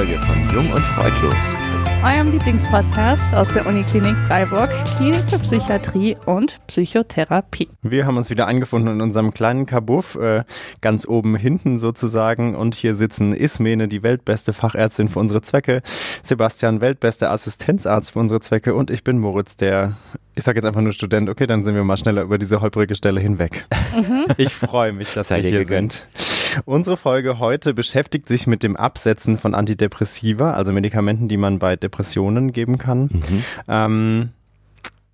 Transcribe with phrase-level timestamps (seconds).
[0.00, 1.56] Folge von Jung und Freudlos.
[2.02, 7.68] Eurem Lieblingspodcast aus der Uniklinik Freiburg, Klinik für Psychiatrie und Psychotherapie.
[7.82, 10.44] Wir haben uns wieder eingefunden in unserem kleinen Kabuff, äh,
[10.80, 12.54] ganz oben hinten sozusagen.
[12.56, 15.82] Und hier sitzen Ismene, die weltbeste Fachärztin für unsere Zwecke,
[16.22, 19.96] Sebastian, weltbester Assistenzarzt für unsere Zwecke und ich bin Moritz, der
[20.34, 22.94] ich sage jetzt einfach nur Student, okay, dann sind wir mal schneller über diese holprige
[22.94, 23.66] Stelle hinweg.
[23.94, 24.24] Mhm.
[24.38, 26.06] Ich freue mich, dass wir hier gegönnt.
[26.14, 26.39] sind.
[26.64, 31.76] Unsere Folge heute beschäftigt sich mit dem Absetzen von Antidepressiva, also Medikamenten, die man bei
[31.76, 33.10] Depressionen geben kann.
[33.12, 33.44] Mhm.
[33.68, 34.30] Ähm,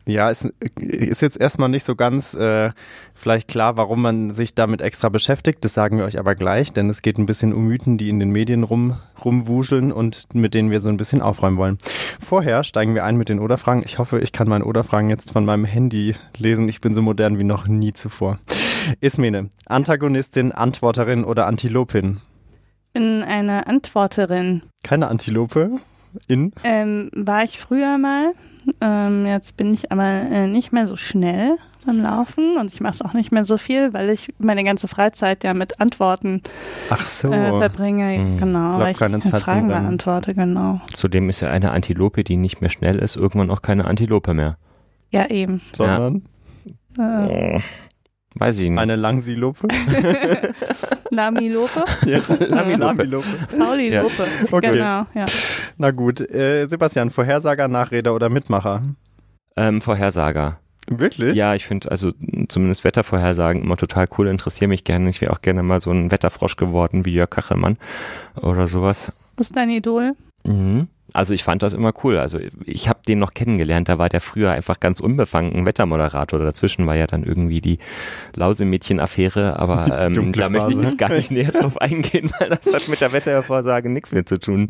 [0.09, 2.71] ja, ist, ist jetzt erstmal nicht so ganz äh,
[3.13, 5.65] vielleicht klar, warum man sich damit extra beschäftigt.
[5.65, 8.21] Das sagen wir euch aber gleich, denn es geht ein bisschen um Mythen, die in
[8.21, 11.79] den Medien rum, rumwuscheln und mit denen wir so ein bisschen aufräumen wollen.
[12.21, 13.83] Vorher steigen wir ein mit den Oder-Fragen.
[13.85, 16.69] Ich hoffe, ich kann meine Oder-Fragen jetzt von meinem Handy lesen.
[16.69, 18.39] Ich bin so modern wie noch nie zuvor.
[19.01, 22.21] Ismene, Antagonistin, Antworterin oder Antilopin?
[22.93, 24.63] bin eine Antworterin.
[24.83, 25.73] Keine Antilope?
[26.29, 26.53] In?
[26.65, 28.33] Ähm, war ich früher mal.
[28.81, 32.95] Ähm, jetzt bin ich aber äh, nicht mehr so schnell beim Laufen und ich mache
[32.95, 36.43] es auch nicht mehr so viel, weil ich meine ganze Freizeit ja mit Antworten
[36.89, 37.31] Ach so.
[37.31, 38.19] äh, verbringe.
[38.19, 38.39] Mhm.
[38.39, 40.81] Genau, Glaub, weil ich keine Zeit Fragen beantworte, genau.
[40.95, 44.57] Zudem ist ja eine Antilope, die nicht mehr schnell ist, irgendwann auch keine Antilope mehr.
[45.13, 45.61] Ja, eben.
[45.75, 46.23] Sondern
[46.99, 47.61] Äh, Oh,
[48.37, 48.79] weiß ich nicht.
[48.79, 49.69] eine Langsilope?
[51.11, 53.03] Lamilope, ja, Lamilope.
[53.05, 53.27] Lamilope.
[53.57, 54.27] Paulilope.
[54.51, 54.73] Okay.
[54.73, 55.25] Genau, ja.
[55.79, 58.83] Na gut, äh, Sebastian, Vorhersager, Nachreder oder Mitmacher?
[59.57, 60.59] Ähm, Vorhersager.
[60.89, 61.35] Wirklich?
[61.35, 62.13] Ja, ich finde also
[62.49, 65.11] zumindest Wettervorhersagen immer total cool, interessiere mich gerne.
[65.11, 67.77] Ich wäre auch gerne mal so ein Wetterfrosch geworden wie Jörg Kachelmann
[68.41, 69.13] oder sowas.
[69.37, 70.13] Was ist dein Idol?
[70.45, 70.89] Mhm.
[71.17, 72.19] Also ich fand das immer cool.
[72.19, 73.89] Also ich habe den noch kennengelernt.
[73.89, 76.39] Da war der früher einfach ganz unbefangen ein Wettermoderator.
[76.41, 77.79] Dazwischen war ja dann irgendwie die
[78.35, 79.59] Lausemädchen-Affäre.
[79.59, 83.01] Aber ähm, da möchte ich jetzt gar nicht näher drauf eingehen, weil das hat mit
[83.01, 84.69] der Wettervorsage nichts mehr zu tun.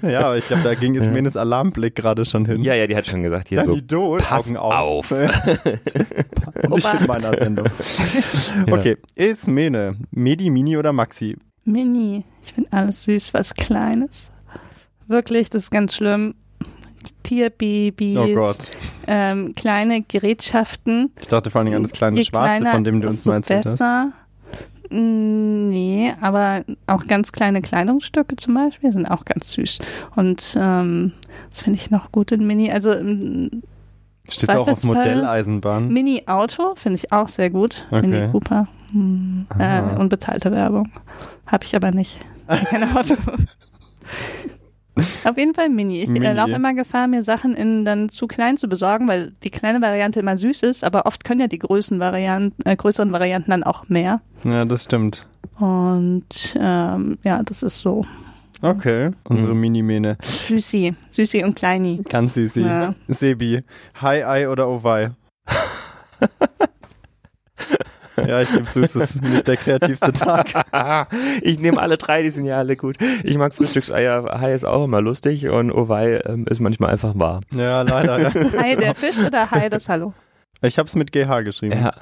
[0.00, 2.62] Ja, aber ich glaube, da ging Ismenes Alarmblick gerade schon hin.
[2.62, 3.76] Ja, ja, die hat schon gesagt, hier Dein so.
[3.76, 5.10] Idol, pass Augen auf.
[6.70, 7.66] Nicht in meiner Sendung.
[8.70, 11.36] Okay, Ismene, Medi, Mini oder Maxi?
[11.64, 12.24] Mini.
[12.42, 14.30] Ich finde alles süß, was Kleines.
[15.10, 16.34] Wirklich, das ist ganz schlimm.
[17.24, 18.52] Tierbabys, Oh
[19.08, 21.12] ähm, kleine Gerätschaften.
[21.20, 23.30] Ich dachte vor allen Dingen an das kleine Je Schwarze, von dem du uns desto
[23.30, 23.72] mal erzählt hast.
[23.78, 24.12] besser.
[24.90, 29.78] Mm, Nee, aber auch ganz kleine Kleidungsstücke zum Beispiel sind auch ganz süß.
[30.16, 31.12] Und ähm,
[31.50, 32.70] das finde ich noch gut in Mini.
[32.70, 33.62] Also mm,
[34.28, 35.88] Steht auch auf Modelleisenbahn.
[35.88, 37.84] Mini-Auto finde ich auch sehr gut.
[37.90, 38.06] Okay.
[38.06, 38.68] Mini Cooper.
[38.92, 40.88] Hm, äh, unbezahlte Werbung.
[41.46, 42.20] Habe ich aber nicht.
[42.46, 43.16] Kein Auto.
[45.24, 46.00] Auf jeden Fall Mini.
[46.02, 46.26] Ich Mini.
[46.26, 49.80] äh, laufe immer Gefahr, mir Sachen in dann zu klein zu besorgen, weil die kleine
[49.80, 53.62] Variante immer süß ist, aber oft können ja die größeren Varianten, äh, größeren Varianten dann
[53.62, 54.20] auch mehr.
[54.44, 55.26] Ja, das stimmt.
[55.58, 56.24] Und
[56.58, 58.04] ähm, ja, das ist so.
[58.62, 59.60] Okay, unsere Mhm.
[59.60, 60.16] Mini-Mene.
[60.22, 60.94] Süßi.
[61.10, 62.02] Süßi und Kleini.
[62.08, 62.60] Ganz süßi.
[62.60, 62.94] Ja.
[63.08, 63.62] Sebi,
[64.02, 65.12] High Eye oder Oval?
[68.16, 70.48] Ja, ich gebe zu, es ist nicht der kreativste Tag.
[71.42, 72.96] ich nehme alle drei, die sind ja alle gut.
[73.24, 74.40] Ich mag Frühstückseier.
[74.40, 77.40] Hai ist auch immer lustig und Oval ähm, ist manchmal einfach wahr.
[77.54, 78.18] Ja, leider.
[78.20, 78.32] Ja.
[78.62, 80.12] Hi, der Fisch oder Hi, das Hallo?
[80.62, 81.80] Ich habe es mit GH geschrieben.
[81.80, 81.94] Ja,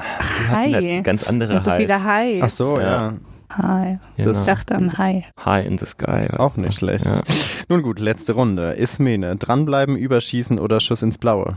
[0.51, 0.71] Hi.
[0.71, 2.03] jetzt ganz andere Und so viele.
[2.03, 2.43] Highs.
[2.43, 2.85] Ach so, ja.
[2.87, 3.15] Ja.
[3.57, 3.99] Hi.
[4.17, 4.33] Genau.
[4.33, 5.25] Ich dachte am Hi.
[5.45, 6.29] High in the sky.
[6.37, 7.05] Auch nicht schlecht.
[7.07, 7.23] Ja.
[7.69, 8.73] Nun gut, letzte Runde.
[8.73, 11.57] Ismene, dranbleiben, überschießen oder Schuss ins Blaue?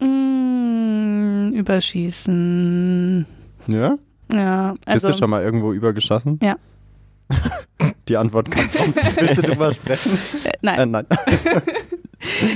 [0.00, 3.26] Mm, überschießen.
[3.66, 3.96] Ja?
[4.32, 6.38] Ja, also Bist du schon mal irgendwo übergeschossen?
[6.42, 6.56] Ja.
[8.08, 8.94] Die Antwort kann kommen.
[9.18, 10.12] Willst du drüber sprechen?
[10.44, 10.52] äh, Äh,
[10.86, 10.90] nein.
[10.90, 11.06] nein,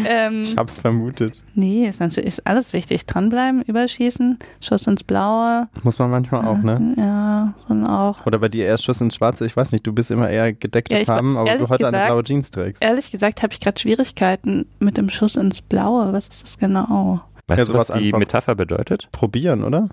[0.07, 1.43] ähm, ich hab's vermutet.
[1.55, 3.07] nee, ist natürlich ist alles wichtig.
[3.07, 5.69] Dranbleiben, überschießen, Schuss ins Blaue.
[5.83, 6.95] Muss man manchmal auch, ne?
[6.97, 8.25] Ja, und auch.
[8.27, 9.45] Oder bei dir erst Schuss ins Schwarze.
[9.47, 11.97] Ich weiß nicht, du bist immer eher gedeckte Ja, ich- Farben, aber du heute eine
[11.97, 12.83] gesagt- blaue Jeans trägst.
[12.83, 16.13] Ehrlich gesagt habe ich gerade Schwierigkeiten mit dem Schuss ins Blaue.
[16.13, 17.21] Was ist das genau?
[17.47, 18.13] Weißt Ja, du, was die.
[18.13, 19.09] Metapher bedeutet?
[19.13, 19.89] Probieren, oder?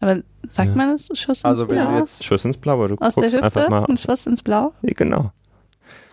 [0.00, 0.18] Aber
[0.48, 0.74] sagt Ja.
[0.76, 1.06] man das?
[1.18, 1.98] Schuss ins Also Blaue?
[1.98, 2.88] jetzt Schuss ins Blaue.
[2.88, 3.70] Du Aus der guckst einfach Hüfte?
[3.70, 3.84] mal.
[3.86, 4.72] Ein Schuss ins Blaue?
[4.82, 5.32] Ja, Genau.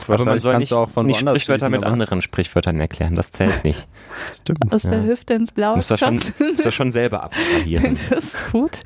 [0.08, 3.14] Aber man soll kannst nicht, du auch von nicht Sprichwörter mit anderen Sprichwörtern erklären.
[3.16, 3.88] Das zählt nicht.
[4.34, 4.74] Stimmt.
[4.74, 5.04] Aus der Ja.
[5.04, 5.76] Hüfte ins Blaue?
[5.76, 7.98] Muss das schon, muss das schon selber abstrahieren.
[8.10, 8.80] Das ist gut.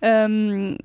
[0.00, 0.78] Ähm,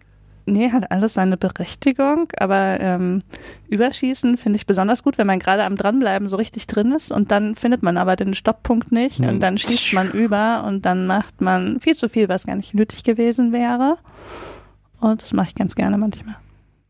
[0.45, 3.19] nee, hat alles seine Berechtigung, aber ähm,
[3.67, 7.31] Überschießen finde ich besonders gut, wenn man gerade am Dranbleiben so richtig drin ist und
[7.31, 9.29] dann findet man aber den Stopppunkt nicht Hm.
[9.29, 12.73] und dann schießt man über und dann macht man viel zu viel, was gar nicht
[12.73, 13.97] nötig gewesen wäre.
[14.99, 16.35] Und das mache ich ganz gerne manchmal.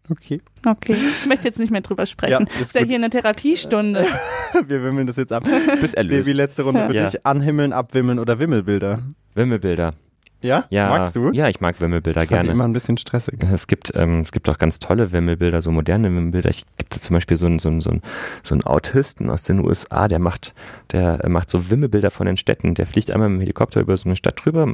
[0.10, 0.40] Okay.
[0.66, 2.46] Okay, ich möchte jetzt nicht mehr drüber Ja, sprechen.
[2.48, 2.90] ist ist ja gut.
[2.90, 4.06] hier eine Therapiestunde.
[4.68, 5.44] Wir wimmeln das jetzt ab.
[5.82, 6.32] Bis erlöst.
[6.32, 7.10] letzte Runde Ja.
[7.10, 7.26] dich.
[7.26, 9.00] Anhimmeln, abwimmeln oder Wimmelbilder?
[9.34, 9.94] Wimmelbilder.
[10.46, 10.66] Ja?
[10.70, 11.32] Ja, Magst du?
[11.32, 12.52] Ja, ich mag Wimmelbilder Ich fand die gerne.
[12.56, 13.42] immer ein bisschen stressig.
[13.52, 16.50] Es gibt, ähm, es gibt auch ganz tolle Wimmelbilder, so moderne Wimmelbilder.
[16.50, 18.02] Ich gibt zum Beispiel so einen, so einen, so einen,
[18.44, 20.54] so einen Autisten aus den USA, der macht,
[20.92, 22.76] der macht so Wimmelbilder von den Städten.
[22.76, 24.74] Der fliegt einmal mit dem Helikopter über so eine Stadt drüber,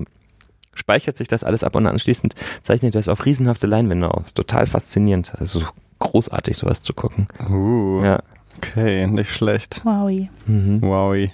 [0.74, 4.34] speichert sich das alles ab und anschließend zeichnet er es auf riesenhafte Leinwände aus.
[4.34, 5.34] Total faszinierend.
[5.38, 5.62] Also
[6.00, 7.28] großartig, sowas zu gucken.
[7.50, 8.20] Uh, Ja.
[8.58, 9.82] okay, nicht schlecht.
[9.84, 10.30] Wowi.
[10.48, 10.82] Mhm.
[10.82, 11.32] Wowi.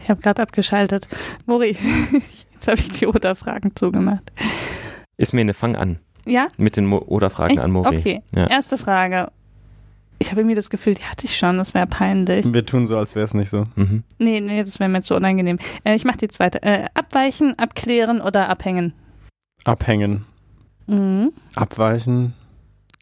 [0.00, 1.08] Ich habe gerade abgeschaltet.
[1.46, 1.76] Mori,
[2.58, 4.32] jetzt habe ich die Oder-Fragen zugemacht.
[5.16, 5.98] Ist mir eine Fang an.
[6.26, 6.48] Ja?
[6.56, 7.98] Mit den Oder-Fragen an Mori.
[7.98, 8.22] Okay.
[8.34, 8.46] Ja.
[8.46, 9.30] Erste Frage.
[10.20, 12.44] Ich habe irgendwie das Gefühl, die hatte ich schon, das wäre peinlich.
[12.52, 13.64] Wir tun so, als wäre es nicht so.
[13.76, 14.02] Mhm.
[14.18, 15.58] Nee, nee, das wäre mir zu unangenehm.
[15.84, 16.62] Äh, ich mache die zweite.
[16.62, 18.94] Äh, abweichen, abklären oder abhängen?
[19.64, 20.24] Abhängen.
[20.88, 21.32] Mhm.
[21.54, 22.34] Abweichen.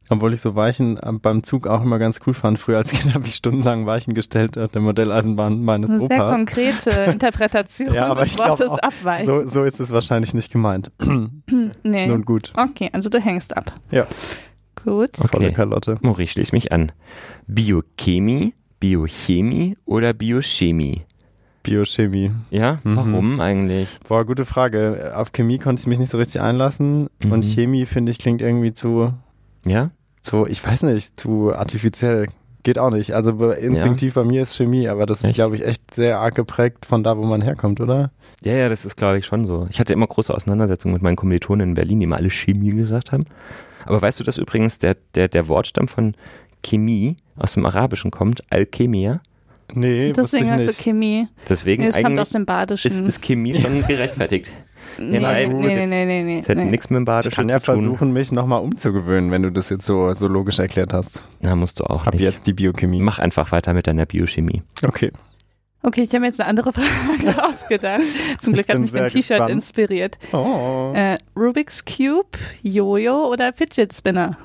[0.09, 2.59] Obwohl ich so Weichen äh, beim Zug auch immer ganz cool fand.
[2.59, 6.35] Früher als Kind habe ich stundenlang Weichen gestellt auf der Modelleisenbahn meines Eine sehr Opas.
[6.35, 9.27] konkrete Interpretation Ja, aber des ich glaub Wortes auch, abweichen.
[9.27, 10.93] So, so ist es wahrscheinlich nicht gemeint.
[11.83, 12.07] nee.
[12.07, 12.53] Nun gut.
[12.57, 13.73] Okay, also du hängst ab.
[13.91, 14.07] Ja.
[14.85, 15.17] Gut.
[15.17, 15.53] Volle Okay.
[15.53, 15.97] Kalotte.
[16.03, 16.93] Mori, schließ mich an.
[17.49, 21.03] Biochemie, Biochemie oder Biochemie?
[21.63, 22.31] Biochemie.
[22.51, 22.97] Ja, Mhm.
[22.97, 23.99] warum eigentlich?
[24.07, 25.13] Boah, gute Frage.
[25.17, 27.09] Auf Chemie konnte ich mich nicht so richtig einlassen.
[27.25, 27.33] Mhm.
[27.33, 29.15] Und Chemie, finde ich, klingt irgendwie zu,
[29.67, 29.91] Ja?
[30.27, 32.27] zu, ich weiß nicht, zu artifiziell.
[32.63, 33.15] Geht auch nicht.
[33.15, 35.35] Also instinktiv bei mir ist Chemie, aber das ist, Echt?
[35.37, 38.11] glaube ich, echt sehr arg geprägt von da, wo man herkommt, oder?
[38.43, 39.69] Ja, ja, das ist, glaube ich, schon so.
[39.71, 43.13] Ich hatte immer große Auseinandersetzungen mit meinen Kommilitonen in Berlin, die immer alle Chemie gesagt
[43.13, 43.27] haben.
[43.85, 46.17] Aber weißt du, dass übrigens der, der, der Wortstamm von
[46.65, 49.21] Chemie aus dem Arabischen kommt, Alchemia?
[49.75, 50.81] Nee, Deswegen hast ich du nicht.
[50.81, 51.29] Chemie.
[51.49, 52.91] Deswegen Nee, es kommt eigentlich aus dem Badischen.
[52.91, 54.51] ist, ist Chemie schon gerechtfertigt.
[54.99, 56.65] nee, nein, nee, nee, nee, nee, nee, Das hat nee.
[56.67, 57.83] nichts mit dem Ich Badischen kann ja zu tun.
[57.83, 61.25] versuchen, mich nochmal umzugewöhnen, wenn du das jetzt so, so logisch erklärt hast.
[61.41, 62.23] Na, musst du auch Ab nicht.
[62.23, 63.01] jetzt die Biochemie.
[63.01, 64.63] Mach einfach weiter mit deiner Biochemie.
[64.83, 65.11] Okay.
[65.83, 68.03] Okay, ich habe mir jetzt eine andere Frage ausgedacht.
[68.41, 70.19] Zum Glück Ich hat mich dein T-Shirt inspiriert.
[70.33, 70.93] Oh.
[70.95, 74.37] Äh, Rubik's Cube, Jojo oder Fidget Spinner?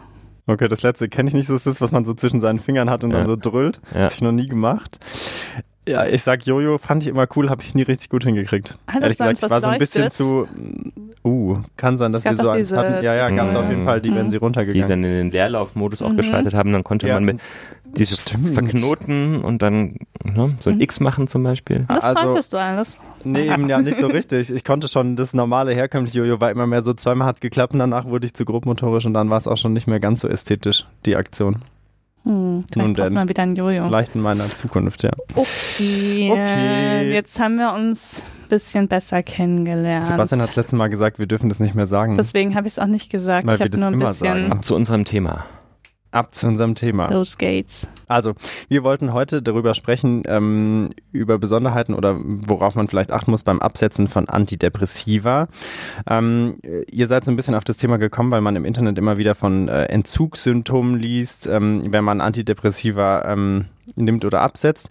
[0.51, 1.49] Okay, das letzte kenne ich nicht.
[1.49, 3.17] Das ist das, was man so zwischen seinen Fingern hat und Ja.
[3.17, 3.79] dann so drüllt.
[3.93, 4.01] Ja.
[4.01, 4.99] Hatte ich noch nie gemacht.
[5.87, 8.73] Ja, ich sag Jojo, fand ich immer cool, habe ich nie richtig gut hingekriegt.
[8.87, 10.13] Hat Ehrlich gesagt, ich war so ein bisschen leuchtet?
[10.13, 10.47] zu.
[11.23, 13.03] Uh, kann sein, dass Es wir so eins hatten.
[13.03, 13.85] Ja, ja, gab es auf jeden Mhm.
[13.85, 14.87] Fall, die, wenn sie Die runtergegangen.
[14.89, 16.17] dann in den Leerlaufmodus auch Mhm.
[16.17, 17.15] geschaltet haben, dann konnte Ja.
[17.15, 17.39] man mit
[17.97, 18.49] diese Stimmt.
[18.53, 20.81] verknoten und dann ne, so ein Mhm.
[20.81, 21.85] X machen zum Beispiel.
[21.87, 22.97] Das Also- konntest du alles.
[23.23, 24.49] Nee, eben ja nicht so richtig.
[24.49, 27.79] Ich konnte schon das normale herkömmliche Jojo war immer mehr so zweimal hat geklappt und
[27.79, 30.27] danach wurde ich zu grobmotorisch und dann war es auch schon nicht mehr ganz so
[30.27, 31.57] ästhetisch, die Aktion.
[32.23, 33.13] Hm, Nun denn.
[33.13, 33.87] mal wieder ein Jojo.
[33.87, 35.09] Vielleicht in meiner Zukunft, ja.
[35.33, 36.29] Okay.
[36.31, 37.11] Okay.
[37.13, 40.05] Jetzt haben wir uns ein bisschen besser kennengelernt.
[40.05, 42.17] Sebastian hat das letzte Mal gesagt, wir dürfen das nicht mehr sagen.
[42.17, 43.47] Deswegen habe ich es auch nicht gesagt.
[43.47, 44.51] Weil ich wir das nur ein immer bisschen sagen.
[44.51, 45.45] Ab zu unserem Thema.
[46.11, 47.07] Ab zu unserem Thema.
[47.07, 47.87] Those Gates.
[48.07, 48.33] Also,
[48.67, 53.61] wir wollten heute darüber sprechen, ähm, über Besonderheiten oder worauf man vielleicht achten muss beim
[53.61, 55.47] Absetzen von Antidepressiva.
[56.09, 56.57] Ähm,
[56.91, 59.35] ihr seid so ein bisschen auf das Thema gekommen, weil man im Internet immer wieder
[59.35, 64.89] von äh, Entzugssymptomen liest, ähm, wenn man Antidepressiva ähm, nimmt oder absetzt.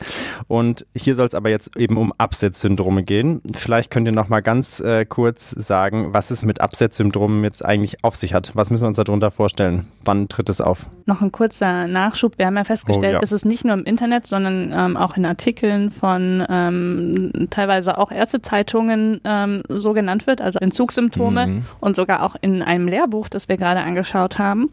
[0.48, 3.40] Und hier soll es aber jetzt eben um Absetzsyndrome gehen.
[3.54, 8.02] Vielleicht könnt ihr noch mal ganz äh, kurz sagen, was es mit Absetzsyndromen jetzt eigentlich
[8.04, 8.52] auf sich hat.
[8.54, 9.86] Was müssen wir uns darunter vorstellen?
[10.04, 10.86] Wann tritt es auf?
[11.06, 12.38] Noch ein kurzer Nachschub.
[12.38, 13.18] Wir haben ja festgestellt, Oh, ja.
[13.20, 18.10] dass es nicht nur im Internet, sondern ähm, auch in Artikeln von ähm, teilweise auch
[18.12, 21.62] Ärztezeitungen ähm, so genannt wird, also Entzugssymptome Mhm.
[21.80, 24.70] und sogar auch in einem Lehrbuch, das wir gerade angeschaut haben.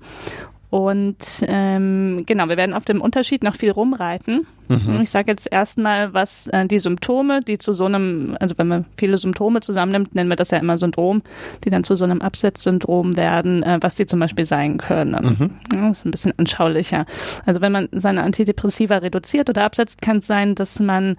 [0.69, 4.45] Und ähm, genau, wir werden auf dem Unterschied noch viel rumreiten.
[4.67, 5.01] Mhm.
[5.01, 8.85] Ich sage jetzt erstmal, was äh, die Symptome, die zu so einem, also wenn man
[8.97, 11.21] viele Symptome zusammennimmt, nennen wir das ja immer Syndrom,
[11.63, 15.37] die dann zu so einem Absetzsyndrom werden, äh, was die zum Beispiel sein können.
[15.39, 15.49] Mhm.
[15.73, 17.05] Ja, das ist ein bisschen anschaulicher.
[17.45, 21.15] Also wenn man seine Antidepressiva reduziert oder absetzt, kann es sein, dass man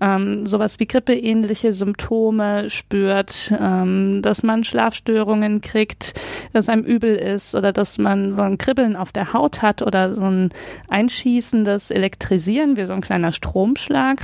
[0.00, 6.14] ähm, sowas wie grippeähnliche Symptome spürt, ähm, dass man Schlafstörungen kriegt,
[6.52, 10.14] dass einem übel ist oder dass man so ein Kribbeln auf der Haut hat oder
[10.14, 10.50] so ein
[10.88, 14.22] einschießendes Elektrisieren wie so ein kleiner Stromschlag.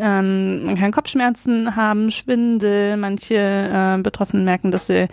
[0.00, 5.08] Ähm, man kann Kopfschmerzen haben, Schwindel, manche äh, Betroffenen merken, dass sie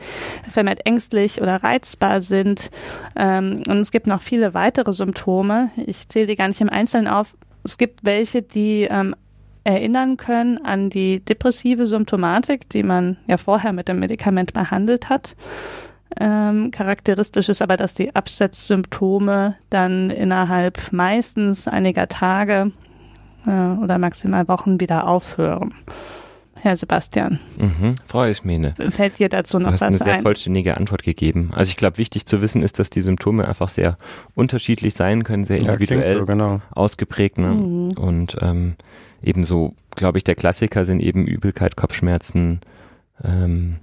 [0.51, 2.69] vermehrt ängstlich oder reizbar sind.
[3.15, 5.71] Ähm, und es gibt noch viele weitere Symptome.
[5.85, 7.35] Ich zähle die gar nicht im Einzelnen auf.
[7.63, 9.15] Es gibt welche, die ähm,
[9.63, 15.35] erinnern können an die depressive Symptomatik, die man ja vorher mit dem Medikament behandelt hat.
[16.19, 22.71] Ähm, charakteristisch ist aber, dass die Absetzsymptome dann innerhalb meistens einiger Tage
[23.45, 25.73] äh, oder maximal Wochen wieder aufhören.
[26.61, 27.95] Herr Sebastian, Mhm.
[28.07, 30.21] Frau Ismene, fällt dir dazu du noch hast eine was sehr ein?
[30.23, 31.51] vollständige Antwort gegeben.
[31.53, 33.97] Also ich glaube, wichtig zu wissen ist, dass die Symptome einfach sehr
[34.35, 36.61] unterschiedlich sein können, sehr Ja, individuell so, genau.
[36.71, 37.37] ausgeprägt.
[37.37, 37.47] Ne?
[37.49, 37.91] Mhm.
[37.97, 38.75] Und ähm,
[39.21, 42.61] ebenso, glaube ich, der Klassiker sind eben Übelkeit, Kopfschmerzen,
[43.23, 43.75] ähm,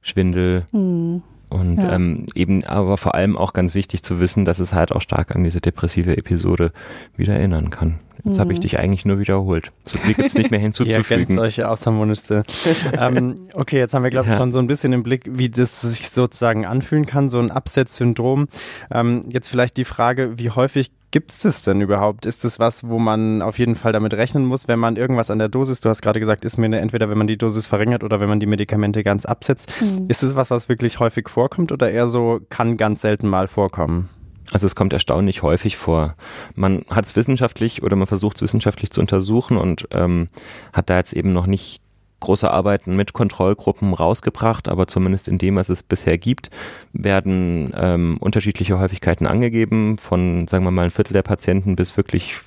[0.00, 0.64] Schwindel.
[0.72, 1.22] Mhm.
[1.48, 1.94] Und ja.
[1.94, 5.34] ähm, eben aber vor allem auch ganz wichtig zu wissen, dass es halt auch stark
[5.34, 6.72] an diese depressive Episode
[7.16, 8.00] wieder erinnern kann.
[8.24, 8.40] Jetzt mhm.
[8.40, 9.70] habe ich dich eigentlich nur wiederholt.
[9.84, 11.36] So viel gibt es nicht mehr hinzuzufügen.
[11.36, 12.42] Ihr euch ausharmonischste.
[12.98, 14.38] ähm, okay, jetzt haben wir, glaube ich, ja.
[14.38, 18.48] schon so ein bisschen im Blick, wie das sich sozusagen anfühlen kann, so ein Absetzsyndrom.
[18.90, 22.26] Ähm, jetzt vielleicht die Frage, wie häufig gibt es das denn überhaupt?
[22.26, 25.38] Ist das was, wo man auf jeden Fall damit rechnen muss, wenn man irgendwas an
[25.38, 28.04] der Dosis, du hast gerade gesagt, ist mir eine, entweder wenn man die Dosis verringert
[28.04, 29.72] oder wenn man die Medikamente ganz absetzt.
[29.80, 30.06] Mhm.
[30.08, 34.08] Ist es was, was wirklich häufig vorkommt oder eher so kann ganz selten mal vorkommen?
[34.50, 36.14] Also es kommt erstaunlich häufig vor.
[36.54, 40.28] Man hat es wissenschaftlich oder man versucht es wissenschaftlich zu untersuchen und ähm,
[40.72, 41.82] hat da jetzt eben noch nicht
[42.20, 46.50] große Arbeiten mit Kontrollgruppen rausgebracht, aber zumindest in dem, was es bisher gibt,
[46.92, 52.40] werden ähm, unterschiedliche Häufigkeiten angegeben, von sagen wir mal ein Viertel der Patienten bis wirklich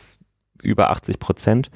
[0.62, 1.72] über 80 Prozent.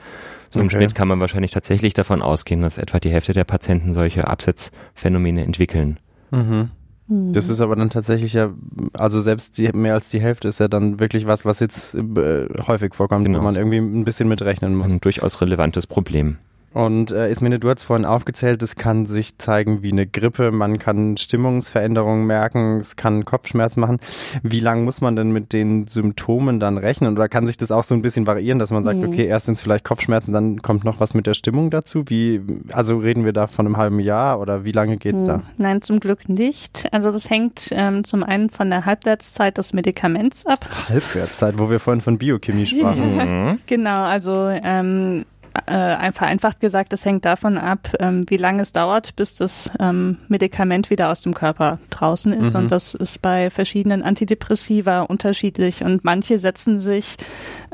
[0.49, 3.93] So im Schnitt kann man wahrscheinlich tatsächlich davon ausgehen, dass etwa die Hälfte der Patienten
[3.93, 5.99] solche Absetzphänomene entwickeln.
[6.31, 6.69] Mhm.
[7.07, 7.53] Das mhm.
[7.53, 8.51] ist aber dann tatsächlich ja,
[8.93, 12.47] also selbst die, mehr als die Hälfte ist ja dann wirklich was, was jetzt äh,
[12.67, 13.39] häufig vorkommt, genau.
[13.39, 14.91] wo man irgendwie ein bisschen mitrechnen muss.
[14.91, 16.37] Ein durchaus relevantes Problem.
[16.75, 20.77] Und äh, Ismene, du hast vorhin aufgezählt, es kann sich zeigen wie eine Grippe, man
[20.77, 24.01] kann Stimmungsveränderungen merken, es kann Kopfschmerzen machen.
[24.43, 27.13] Wie lange muss man denn mit den Symptomen dann rechnen?
[27.13, 29.07] Oder kann sich das auch so ein bisschen variieren, dass man sagt, mhm.
[29.07, 32.03] okay, erst sind es vielleicht Kopfschmerzen, dann kommt noch was mit der Stimmung dazu?
[32.07, 32.41] Wie,
[32.73, 35.27] also reden wir da von einem halben Jahr oder wie lange geht's mhm.
[35.27, 35.43] da?
[35.55, 36.89] Nein, zum Glück nicht.
[36.91, 40.67] Also das hängt ähm, zum einen von der Halbwertszeit des Medikaments ab.
[40.89, 43.15] Halbwertszeit, wo wir vorhin von Biochemie sprachen.
[43.15, 43.59] Mhm.
[43.67, 45.23] Genau, also ähm,
[45.65, 50.17] äh, vereinfacht gesagt, es hängt davon ab, ähm, wie lange es dauert, bis das ähm,
[50.27, 52.53] Medikament wieder aus dem Körper draußen ist.
[52.53, 52.61] Mhm.
[52.61, 55.83] Und das ist bei verschiedenen Antidepressiva unterschiedlich.
[55.83, 57.17] Und manche setzen sich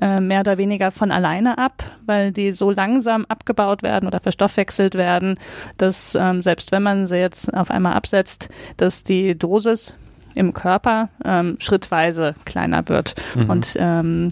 [0.02, 4.96] äh, mehr oder weniger von alleine ab, weil die so langsam abgebaut werden oder verstoffwechselt
[4.96, 5.38] werden,
[5.78, 9.96] dass ähm, selbst wenn man sie jetzt auf einmal absetzt, dass die Dosis
[10.36, 13.16] im Körper ähm, schrittweise kleiner wird.
[13.36, 13.50] Mhm.
[13.50, 14.32] Und ähm,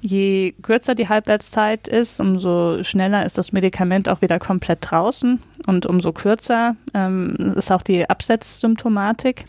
[0.00, 5.86] Je kürzer die Halbwertszeit ist, umso schneller ist das Medikament auch wieder komplett draußen und
[5.86, 9.46] umso kürzer ähm, ist auch die Absetzsymptomatik.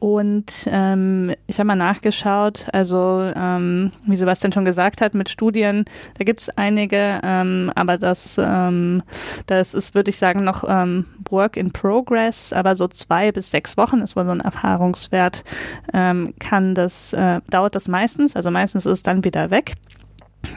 [0.00, 5.84] Und ähm, ich habe mal nachgeschaut, also ähm, wie Sebastian schon gesagt hat, mit Studien,
[6.18, 9.02] da gibt es einige, ähm, aber das, ähm,
[9.46, 13.76] das ist, würde ich sagen, noch ähm, Work in Progress, aber so zwei bis sechs
[13.76, 15.44] Wochen ist wohl so ein Erfahrungswert,
[15.92, 19.74] ähm, kann das, äh, dauert das meistens, also meistens ist es dann wieder weg.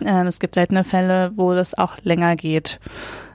[0.03, 2.79] Ähm, es gibt seltene Fälle, wo das auch länger geht.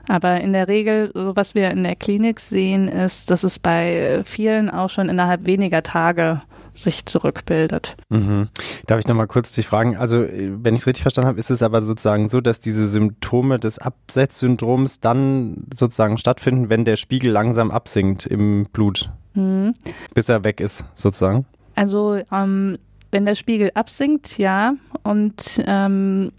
[0.07, 4.69] Aber in der Regel, was wir in der Klinik sehen, ist, dass es bei vielen
[4.69, 6.41] auch schon innerhalb weniger Tage
[6.73, 7.95] sich zurückbildet.
[8.09, 8.47] Mhm.
[8.87, 9.97] Darf ich nochmal kurz dich fragen?
[9.97, 13.59] Also, wenn ich es richtig verstanden habe, ist es aber sozusagen so, dass diese Symptome
[13.59, 19.73] des Absetzsyndroms dann sozusagen stattfinden, wenn der Spiegel langsam absinkt im Blut, mhm.
[20.13, 21.45] bis er weg ist, sozusagen?
[21.75, 22.77] Also, ähm,
[23.11, 24.73] wenn der Spiegel absinkt, ja.
[25.03, 26.31] Und ähm,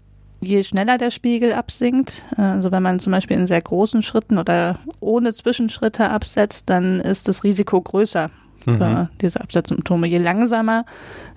[0.43, 4.79] je schneller der Spiegel absinkt, also wenn man zum Beispiel in sehr großen Schritten oder
[4.99, 8.29] ohne Zwischenschritte absetzt, dann ist das Risiko größer
[8.63, 9.09] für mhm.
[9.21, 10.07] diese Absetzsymptome.
[10.07, 10.85] Je langsamer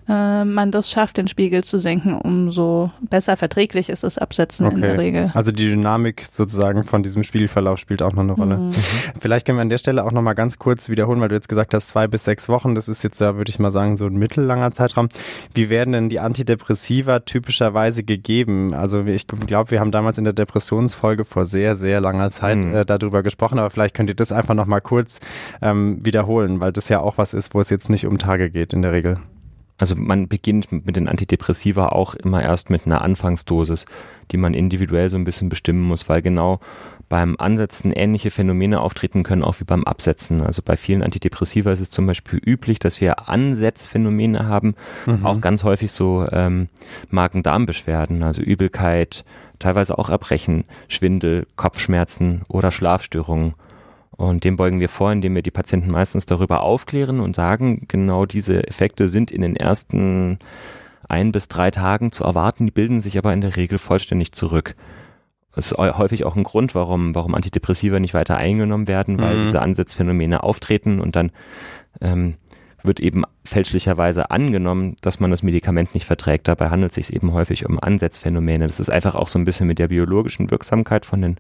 [0.08, 4.75] äh, man das schafft, den Spiegel zu senken, umso besser verträglich ist das Absetzen okay.
[4.76, 5.30] in der Regel.
[5.34, 8.56] Also die Dynamik sozusagen von diesem Spiegelverlauf spielt auch noch eine Rolle.
[8.56, 8.66] Mhm.
[8.66, 8.75] mhm.
[9.18, 11.48] Vielleicht können wir an der Stelle auch noch mal ganz kurz wiederholen, weil du jetzt
[11.48, 14.06] gesagt hast, zwei bis sechs Wochen, das ist jetzt ja, würde ich mal sagen, so
[14.06, 15.08] ein mittellanger Zeitraum.
[15.54, 18.75] Wie werden denn die Antidepressiva typischerweise gegeben?
[18.75, 22.75] Also ich glaube, wir haben damals in der Depressionsfolge vor sehr, sehr langer Zeit mhm.
[22.75, 25.20] äh, darüber gesprochen, aber vielleicht könnt ihr das einfach noch mal kurz
[25.62, 28.72] ähm, wiederholen, weil das ja auch was ist, wo es jetzt nicht um Tage geht
[28.72, 29.18] in der Regel.
[29.78, 33.87] Also man beginnt mit den Antidepressiva auch immer erst mit einer Anfangsdosis,
[34.33, 36.61] die man individuell so ein bisschen bestimmen muss, weil genau
[37.09, 40.42] beim Ansetzen ähnliche Phänomene auftreten können, auch wie beim Absetzen.
[40.42, 44.75] Also bei vielen Antidepressiva ist es zum Beispiel üblich, dass wir Ansetzphänomene haben,
[45.06, 45.25] mhm.
[45.25, 46.68] auch ganz häufig so ähm,
[47.11, 49.25] Magen-Darm-Beschwerden, also Übelkeit,
[49.59, 53.54] teilweise auch Erbrechen, Schwindel, Kopfschmerzen oder Schlafstörungen.
[54.10, 58.25] Und dem beugen wir vor, indem wir die Patienten meistens darüber aufklären und sagen, genau
[58.25, 60.38] diese Effekte sind in den ersten
[61.08, 64.75] ein bis drei Tagen zu erwarten, die bilden sich aber in der Regel vollständig zurück.
[65.54, 69.46] Das ist häufig auch ein Grund, warum, warum Antidepressiva nicht weiter eingenommen werden, weil mhm.
[69.46, 71.32] diese Ansatzphänomene auftreten und dann
[72.02, 72.34] ähm,
[72.82, 76.48] wird eben fälschlicherweise angenommen, dass man das Medikament nicht verträgt.
[76.48, 78.66] Dabei handelt es sich eben häufig um Ansatzphänomene.
[78.66, 81.36] Das ist einfach auch so ein bisschen mit der biologischen Wirksamkeit von den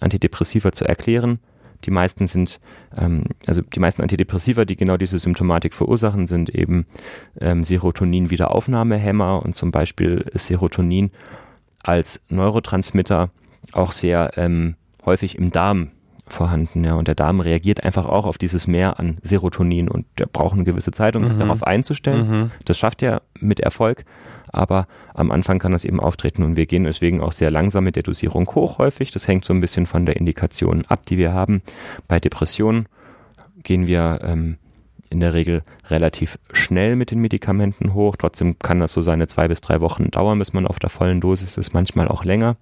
[0.00, 1.40] Antidepressiva zu erklären.
[1.84, 2.60] Die meisten sind,
[2.96, 6.86] ähm, also die meisten Antidepressiva, die genau diese Symptomatik verursachen, sind eben
[7.40, 11.10] ähm, Serotonin-Wiederaufnahmehämmer und zum Beispiel Serotonin
[11.82, 13.30] als Neurotransmitter
[13.72, 15.92] auch sehr ähm, häufig im Darm
[16.32, 16.94] vorhanden, ja.
[16.94, 20.64] Und der Darm reagiert einfach auch auf dieses Mehr an Serotonin und der braucht eine
[20.64, 21.40] gewisse Zeit, um sich Mhm.
[21.40, 22.30] darauf einzustellen.
[22.30, 22.50] Mhm.
[22.64, 24.04] Das schafft er mit Erfolg,
[24.52, 27.96] aber am Anfang kann das eben auftreten und wir gehen deswegen auch sehr langsam mit
[27.96, 29.10] der Dosierung hoch häufig.
[29.10, 31.62] Das hängt so ein bisschen von der Indikation ab, die wir haben.
[32.08, 32.86] Bei Depressionen
[33.62, 34.56] gehen wir ähm,
[35.10, 38.16] in der Regel relativ schnell mit den Medikamenten hoch.
[38.16, 41.20] Trotzdem kann das so seine zwei bis drei Wochen dauern, bis man auf der vollen
[41.20, 42.56] Dosis ist, manchmal auch länger,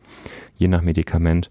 [0.56, 1.50] je nach Medikament.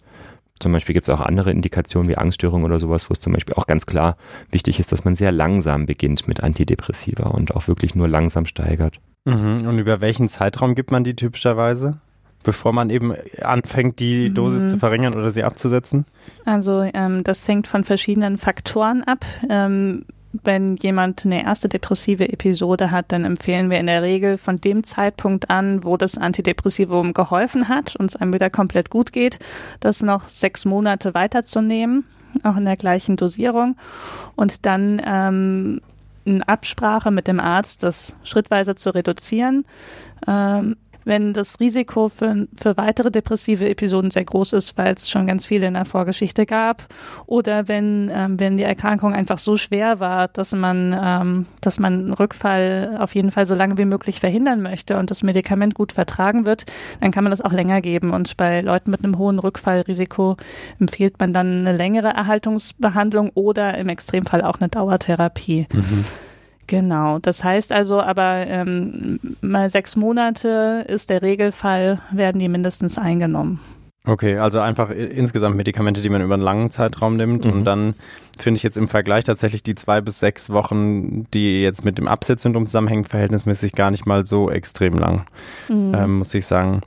[0.59, 3.55] Zum Beispiel gibt es auch andere Indikationen wie Angststörungen oder sowas, wo es zum Beispiel
[3.55, 4.15] auch ganz klar
[4.51, 8.99] wichtig ist, dass man sehr langsam beginnt mit Antidepressiva und auch wirklich nur langsam steigert.
[9.25, 9.67] Mhm.
[9.67, 11.99] Und über welchen Zeitraum gibt man die typischerweise?
[12.43, 14.69] Bevor man eben anfängt, die Dosis Mhm.
[14.69, 16.05] zu verringern oder sie abzusetzen?
[16.45, 19.25] Also ähm, das hängt von verschiedenen Faktoren ab.
[19.49, 20.05] Ähm,
[20.43, 24.83] wenn jemand eine erste depressive Episode hat, dann empfehlen wir in der Regel von dem
[24.83, 29.39] Zeitpunkt an, wo das Antidepressivum geholfen hat und es einem wieder komplett gut geht,
[29.79, 32.05] das noch sechs Monate weiterzunehmen,
[32.43, 33.75] auch in der gleichen Dosierung
[34.35, 35.81] und dann ähm,
[36.25, 39.65] in Absprache mit dem Arzt das schrittweise zu reduzieren.
[40.27, 40.75] Ähm,
[41.05, 45.45] wenn das Risiko für, für weitere depressive Episoden sehr groß ist, weil es schon ganz
[45.45, 46.87] viele in der Vorgeschichte gab,
[47.25, 51.93] oder wenn, ähm, wenn die Erkrankung einfach so schwer war, dass man, ähm, dass man
[51.93, 55.91] einen Rückfall auf jeden Fall so lange wie möglich verhindern möchte und das Medikament gut
[55.91, 56.65] vertragen wird,
[57.01, 58.11] dann kann man das auch länger geben.
[58.11, 60.37] Und bei Leuten mit einem hohen Rückfallrisiko
[60.79, 65.67] empfiehlt man dann eine längere Erhaltungsbehandlung oder im Extremfall auch eine Dauertherapie.
[66.67, 72.97] Genau, das heißt also aber ähm, mal sechs Monate ist der Regelfall, werden die mindestens
[72.97, 73.59] eingenommen.
[74.05, 77.45] Okay, also einfach insgesamt Medikamente, die man über einen langen Zeitraum nimmt.
[77.45, 77.51] Mhm.
[77.51, 77.95] Und dann
[78.37, 82.07] finde ich jetzt im Vergleich tatsächlich die zwei bis sechs Wochen, die jetzt mit dem
[82.07, 85.25] Absetzsyndrom zusammenhängen, verhältnismäßig gar nicht mal so extrem lang,
[85.69, 85.93] Mhm.
[85.95, 86.81] ähm, muss ich sagen.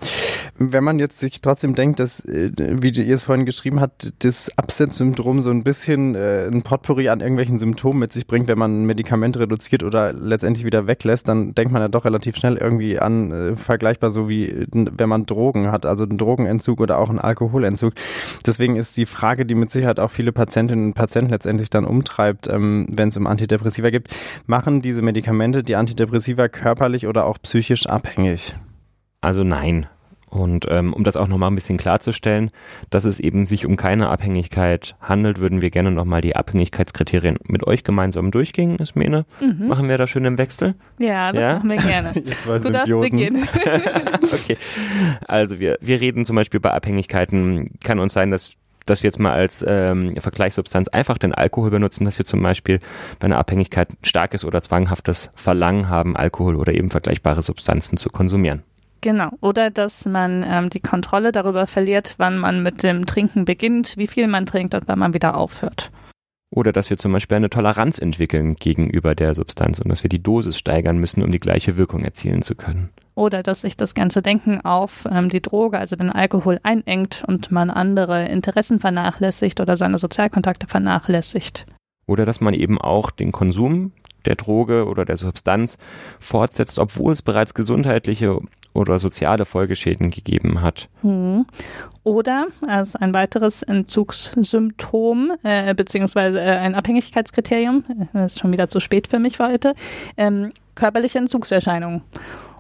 [0.59, 4.51] Wenn man jetzt sich trotzdem denkt, dass, äh, wie ihr es vorhin geschrieben habt, das
[4.57, 8.83] Absetzsyndrom so ein bisschen äh, ein Potpourri an irgendwelchen Symptomen mit sich bringt, wenn man
[8.83, 12.99] ein Medikament reduziert oder letztendlich wieder weglässt, dann denkt man ja doch relativ schnell irgendwie
[12.99, 17.19] an, äh, vergleichbar so wie wenn man Drogen hat, also einen Drogenentzug oder auch einen
[17.19, 17.95] Alkoholentzug.
[18.47, 22.49] Deswegen ist die Frage, die mit Sicherheit auch viele Patientinnen und Patienten letztendlich dann umtreibt,
[22.49, 24.09] ähm, wenn es um Antidepressiva geht,
[24.47, 28.55] machen diese Medikamente die Antidepressiva körperlich oder auch psychisch abhängig?
[29.21, 29.87] Also nein.
[30.31, 32.51] Und ähm, um das auch nochmal ein bisschen klarzustellen,
[32.91, 37.67] dass es eben sich um keine Abhängigkeit handelt, würden wir gerne nochmal die Abhängigkeitskriterien mit
[37.67, 39.25] euch gemeinsam durchgehen, Ismene.
[39.41, 39.69] Mhm.
[39.69, 40.75] Machen wir da schön im Wechsel?
[40.99, 41.55] Ja, das Ja?
[41.55, 42.13] machen wir gerne.
[42.45, 43.47] Du darfst beginnen.
[44.23, 44.57] okay.
[45.27, 48.55] Also wir, wir reden zum Beispiel bei Abhängigkeiten, kann uns sein, dass
[48.89, 52.81] dass wir jetzt mal als ähm, Vergleichssubstanz einfach den Alkohol benutzen, dass wir zum Beispiel
[53.19, 58.63] bei einer Abhängigkeit starkes oder zwanghaftes Verlangen haben, Alkohol oder eben vergleichbare Substanzen zu konsumieren.
[59.01, 59.31] Genau.
[59.41, 64.07] Oder dass man ähm, die Kontrolle darüber verliert, wann man mit dem Trinken beginnt, wie
[64.07, 65.91] viel man trinkt und wann man wieder aufhört.
[66.51, 70.23] Oder dass wir zum Beispiel eine Toleranz entwickeln gegenüber der Substanz und dass wir die
[70.23, 72.89] Dosis steigern müssen, um die gleiche Wirkung erzielen zu können.
[73.15, 77.51] Oder dass sich das ganze Denken auf ähm, die Droge, also den Alkohol, einengt und
[77.51, 81.67] man andere Interessen vernachlässigt oder seine Sozialkontakte vernachlässigt.
[82.07, 83.93] Oder dass man eben auch den Konsum
[84.25, 85.77] der Droge oder der Substanz
[86.19, 88.39] fortsetzt, obwohl es bereits gesundheitliche
[88.79, 90.89] oder soziale Folgeschäden gegeben hat.
[91.03, 91.47] Hm.
[92.05, 98.69] Oder als ein weiteres Entzugssymptom äh, beziehungsweise äh, ein Abhängigkeitskriterium, äh, das ist schon wieder
[98.69, 99.75] zu spät für mich heute,
[100.17, 102.03] ähm, körperliche Entzugserscheinungen.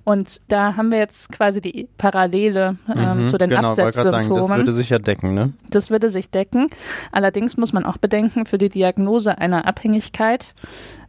[0.08, 3.86] Und da haben wir jetzt quasi die Parallele ähm, Mhm, zu den genau, gerade sagen,
[3.88, 4.56] das Absetzsymptomen.
[4.56, 5.52] würde sich ja decken, ne?
[5.68, 6.70] Das würde sich decken.
[7.12, 10.54] Allerdings muss man auch bedenken, für die Diagnose einer Abhängigkeit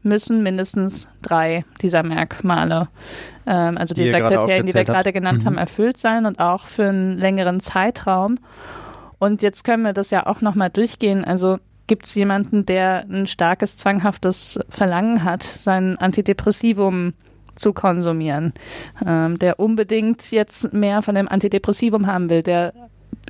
[0.03, 2.89] müssen mindestens drei dieser Merkmale,
[3.47, 5.45] ähm, also Die gerade Kriterien, die wir gerade genannt Mhm.
[5.45, 8.37] haben, erfüllt sein und auch für einen längeren Zeitraum.
[9.17, 11.23] Und jetzt können wir das ja auch nochmal durchgehen.
[11.23, 11.57] Also
[11.87, 17.13] gibt es jemanden, der ein starkes, zwanghaftes Verlangen hat, sein Antidepressivum
[17.59, 18.53] zu konsumieren,
[19.05, 22.73] ähm, der unbedingt jetzt mehr von dem Antidepressivum haben will, der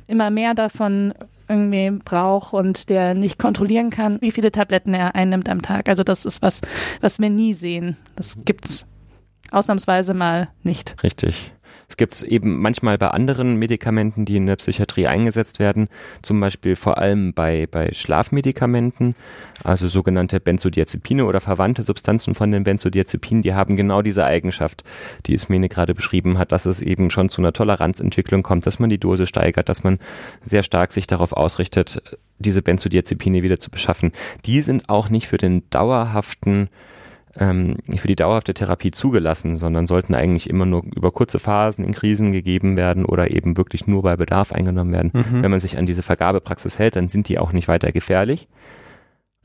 [0.06, 1.14] immer mehr davon
[1.48, 5.88] irgendwie braucht und der nicht kontrollieren kann, wie viele Tabletten er einnimmt am Tag.
[5.88, 6.60] Also das ist was,
[7.00, 7.96] was wir nie sehen.
[8.14, 8.86] Das gibt's
[9.50, 11.02] ausnahmsweise mal nicht.
[11.02, 11.52] Richtig.
[11.90, 15.88] Es gibt es eben manchmal bei anderen Medikamenten, die in der Psychiatrie eingesetzt werden,
[16.22, 19.16] zum Beispiel vor allem bei, bei Schlafmedikamenten,
[19.64, 24.84] also sogenannte Benzodiazepine oder verwandte Substanzen von den Benzodiazepinen, die haben genau diese Eigenschaft,
[25.26, 28.88] die Ismene gerade beschrieben hat, dass es eben schon zu einer Toleranzentwicklung kommt, dass man
[28.88, 29.98] die Dose steigert, dass man
[30.42, 32.00] sehr stark sich darauf ausrichtet,
[32.38, 34.12] diese Benzodiazepine wieder zu beschaffen.
[34.46, 36.68] Die sind auch nicht für den dauerhaften
[37.38, 41.92] ähm, für die dauerhafte Therapie zugelassen, sondern sollten eigentlich immer nur über kurze Phasen in
[41.92, 45.10] Krisen gegeben werden oder eben wirklich nur bei Bedarf eingenommen werden.
[45.12, 45.42] Mhm.
[45.42, 48.48] Wenn man sich an diese Vergabepraxis hält, dann sind die auch nicht weiter gefährlich.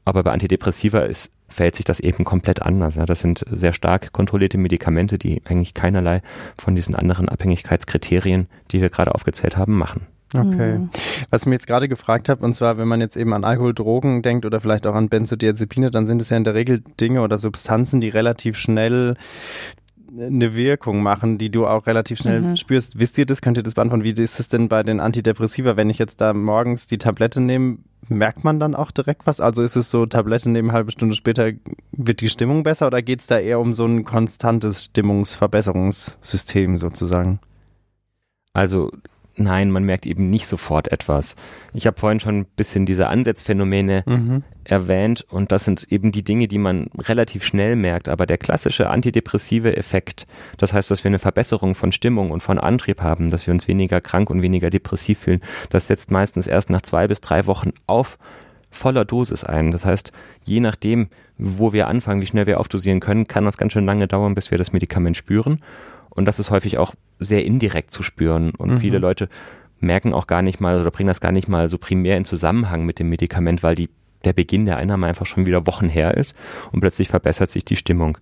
[0.06, 2.96] Aber bei Antidepressiva ist, fällt sich das eben komplett anders.
[2.96, 3.06] Ja.
[3.06, 6.22] Das sind sehr stark kontrollierte Medikamente, die eigentlich keinerlei
[6.58, 10.06] von diesen anderen Abhängigkeitskriterien, die wir gerade aufgezählt haben, machen.
[10.38, 10.78] Okay.
[10.80, 10.90] Mhm.
[11.30, 13.74] Was ich mir jetzt gerade gefragt habe, und zwar, wenn man jetzt eben an Alkohol,
[13.74, 17.22] Drogen denkt oder vielleicht auch an Benzodiazepine, dann sind es ja in der Regel Dinge
[17.22, 19.16] oder Substanzen, die relativ schnell
[20.18, 22.56] eine Wirkung machen, die du auch relativ schnell Mhm.
[22.56, 23.00] spürst.
[23.00, 23.42] Wisst ihr das?
[23.42, 24.04] Könnt ihr das beantworten?
[24.06, 25.76] Wie ist es denn bei den Antidepressiva?
[25.76, 29.42] Wenn ich jetzt da morgens die Tablette nehme, merkt man dann auch direkt was?
[29.42, 31.52] Also ist es so, Tablette nehmen, halbe Stunde später
[31.92, 37.40] wird die Stimmung besser oder geht es da eher um so ein konstantes Stimmungsverbesserungssystem sozusagen?
[38.54, 38.92] Also
[39.38, 41.36] nein, man merkt eben nicht sofort etwas.
[41.74, 44.44] Ich habe vorhin schon ein bisschen diese Ansatzphänomene Mhm.
[44.64, 48.10] erwähnt und das sind eben die Dinge, die man relativ schnell merkt.
[48.10, 50.26] Aber der klassische antidepressive Effekt,
[50.58, 53.68] das heißt, dass wir eine Verbesserung von Stimmung und von Antrieb haben, dass wir uns
[53.68, 57.72] weniger krank und weniger depressiv fühlen, das setzt meistens erst nach zwei bis drei Wochen
[57.88, 58.18] auf
[58.72, 59.72] voller Dosis ein.
[59.72, 60.12] Das heißt,
[60.44, 64.08] je nachdem, wo wir anfangen, wie schnell wir aufdosieren können, kann das ganz schön lange
[64.08, 65.62] dauern, bis wir das Medikament spüren.
[66.16, 68.52] Und das ist häufig auch sehr indirekt zu spüren.
[68.58, 68.80] Und Mhm.
[68.80, 69.30] viele Leute
[69.80, 72.86] merken auch gar nicht mal oder bringen das gar nicht mal so primär in Zusammenhang
[72.86, 73.90] mit dem Medikament, weil die,
[74.24, 76.36] der Beginn der Einnahme einfach schon wieder Wochen her ist
[76.72, 78.18] und plötzlich verbessert sich die Stimmung.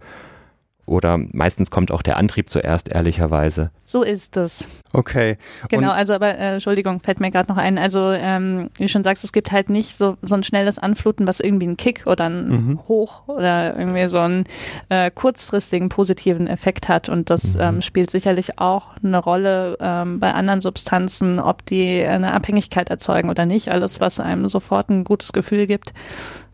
[0.86, 3.72] Oder meistens kommt auch der Antrieb zuerst, ehrlicherweise.
[3.86, 4.68] So ist es.
[4.92, 5.38] Okay.
[5.70, 7.78] Genau, Und- also aber äh, Entschuldigung, fällt mir gerade noch ein.
[7.78, 11.26] Also ähm, wie du schon sagst, es gibt halt nicht so, so ein schnelles Anfluten,
[11.26, 12.80] was irgendwie einen Kick oder einen Mhm.
[12.90, 14.44] Hoch oder irgendwie so einen
[14.90, 17.08] äh, kurzfristigen positiven Effekt hat.
[17.08, 17.62] Und das Mhm.
[17.62, 23.30] ähm, spielt sicherlich auch eine Rolle ähm, bei anderen Substanzen, ob die eine Abhängigkeit erzeugen
[23.30, 23.70] oder nicht.
[23.70, 25.94] Alles, was einem sofort ein gutes Gefühl gibt,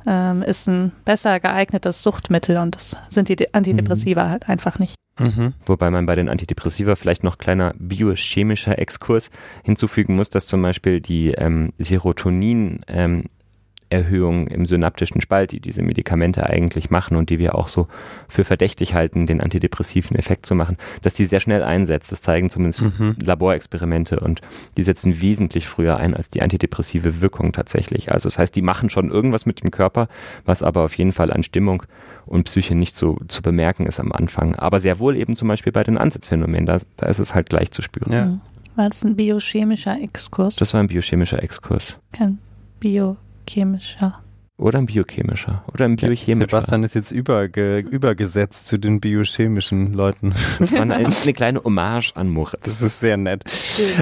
[0.07, 3.49] ähm, ist ein besser geeignetes Suchtmittel und das sind die De-
[4.19, 4.95] Antidepressiva halt einfach nicht.
[5.19, 5.53] Mhm.
[5.65, 9.31] Wobei man bei den Antidepressiva vielleicht noch kleiner biochemischer Exkurs
[9.63, 13.25] hinzufügen muss, dass zum Beispiel die ähm, Serotonin ähm,
[13.89, 17.87] Erhöhung im synaptischen Spalt, die diese Medikamente eigentlich machen und die wir auch so
[18.27, 22.11] für verdächtig halten, den antidepressiven Effekt zu machen, dass die sehr schnell einsetzt.
[22.11, 23.15] Das zeigen zumindest Mhm.
[23.23, 24.41] Laborexperimente und
[24.77, 28.11] die setzen wesentlich früher ein als die antidepressive Wirkung tatsächlich.
[28.11, 30.07] Also das heißt, die machen schon irgendwas mit dem Körper,
[30.45, 31.83] was aber auf jeden Fall an Stimmung
[32.25, 34.55] und Psyche nicht so zu bemerken ist am Anfang.
[34.55, 37.71] Aber sehr wohl eben zum Beispiel bei den Ansatzphänomenen, da, da ist es halt gleich
[37.71, 38.11] zu spüren.
[38.11, 38.39] Ja.
[38.75, 40.55] War das ein biochemischer Exkurs?
[40.55, 41.97] Das war ein biochemischer Exkurs.
[42.11, 42.37] Kein
[43.55, 44.19] biochemischer.
[44.57, 45.63] Oder ein biochemischer.
[45.73, 46.49] Oder ein biochemischer.
[46.49, 50.33] Sebastian ist jetzt überge übergesetzt zu den biochemischen Leuten.
[50.59, 52.63] Das war eine, eine kleine Hommage an Moritz.
[52.63, 53.45] Das ist sehr nett.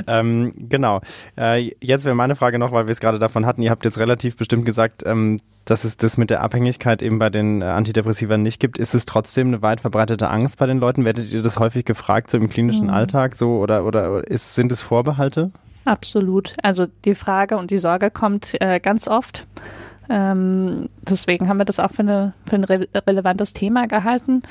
[0.07, 1.01] Ähm, genau.
[1.37, 3.61] Äh, jetzt wäre meine Frage noch, weil wir es gerade davon hatten.
[3.61, 7.29] Ihr habt jetzt relativ bestimmt gesagt, ähm, dass es das mit der Abhängigkeit eben bei
[7.29, 8.79] den äh, Antidepressiva nicht gibt.
[8.79, 11.05] Ist es trotzdem eine weit verbreitete Angst bei den Leuten?
[11.05, 12.93] Werdet ihr das häufig gefragt, so im klinischen Mhm.
[12.93, 15.51] Alltag so oder, oder ist, sind es Vorbehalte?
[15.87, 16.53] Absolut.
[16.61, 19.47] Also die Frage und die Sorge kommt äh, ganz oft.
[20.09, 24.43] Ähm, deswegen haben wir das auch für, eine, für ein re relevantes Thema gehalten.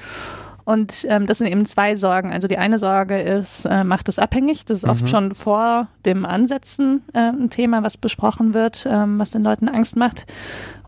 [0.65, 2.33] Und ähm, das sind eben zwei Sorgen.
[2.33, 4.65] Also die eine Sorge ist, äh, macht es abhängig.
[4.65, 5.07] Das ist oft Mhm.
[5.07, 9.97] schon vor dem Ansetzen äh, ein Thema, was besprochen wird, ähm, was den Leuten Angst
[9.97, 10.27] macht.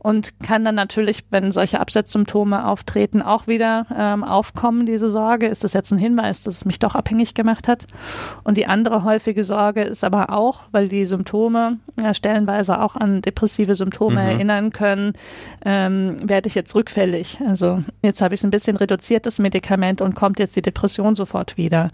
[0.01, 5.47] Und kann dann natürlich, wenn solche Absetzsymptome auftreten, auch wieder ähm, aufkommen, diese Sorge.
[5.47, 7.87] Ist das jetzt ein Hinweis, dass es mich doch abhängig gemacht hat?
[8.45, 13.23] Und die andere häufige Sorge ist aber auch, weil die Symptome ja, stellenweise auch an
[13.23, 14.29] depressive Symptome Mhm.
[14.29, 15.13] erinnern können,
[15.65, 17.39] ähm, werde ich jetzt rückfällig.
[17.47, 21.15] Also jetzt habe ich es ein bisschen reduziert, das Medikament, und kommt jetzt die Depression
[21.15, 21.89] sofort wieder.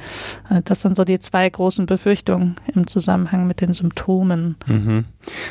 [0.50, 4.56] Äh, Das sind so die zwei großen Befürchtungen im Zusammenhang mit den Symptomen.
[4.66, 5.04] Mhm.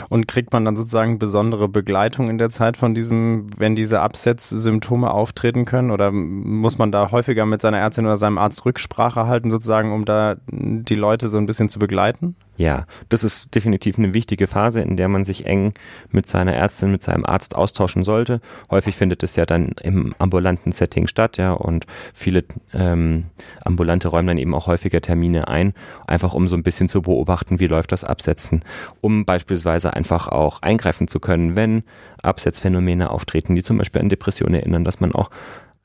[0.10, 5.12] Und kriegt man dann sozusagen besondere Begleitung in der Zeit von diesem, wenn diese Absetzsymptome
[5.12, 5.92] auftreten können?
[5.92, 10.06] Oder muss man da häufiger mit seiner Ärztin oder seinem Arzt Rücksprache halten, sozusagen, um
[10.06, 12.36] da die Leute so ein bisschen zu begleiten?
[12.56, 15.74] Ja, das ist definitiv eine wichtige Phase, in der man sich eng
[16.12, 18.42] mit seiner Ärztin, mit seinem Arzt austauschen sollte.
[18.70, 23.26] Häufig findet es ja dann im ambulanten Setting statt, ja, und viele ähm,
[23.66, 25.74] Ambulante räumen dann eben auch häufiger Termine ein,
[26.06, 28.63] einfach um so ein bisschen zu beobachten, wie läuft das Absetzen,
[29.02, 31.84] um beispielsweise einfach auch eingreifen zu können, wenn
[32.22, 35.32] Absetzphänomene auftreten, die zum Beispiel an Depressionen erinnern, dass man auch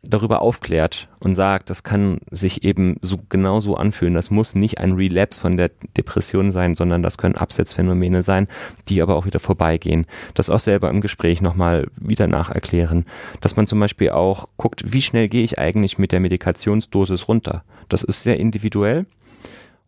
[0.02, 4.14] darüber aufklärt und sagt, das kann sich eben so genauso anfühlen.
[4.14, 8.46] Das muss nicht ein Relapse von der Depression sein, sondern das können Absetzphänomene sein,
[8.88, 10.06] die aber auch wieder vorbeigehen.
[10.34, 13.06] Das auch selber im Gespräch nochmal wieder nacherklären.
[13.40, 17.64] Dass man zum Beispiel auch guckt, wie schnell gehe ich eigentlich mit der Medikationsdosis runter.
[17.88, 19.06] Das ist sehr individuell.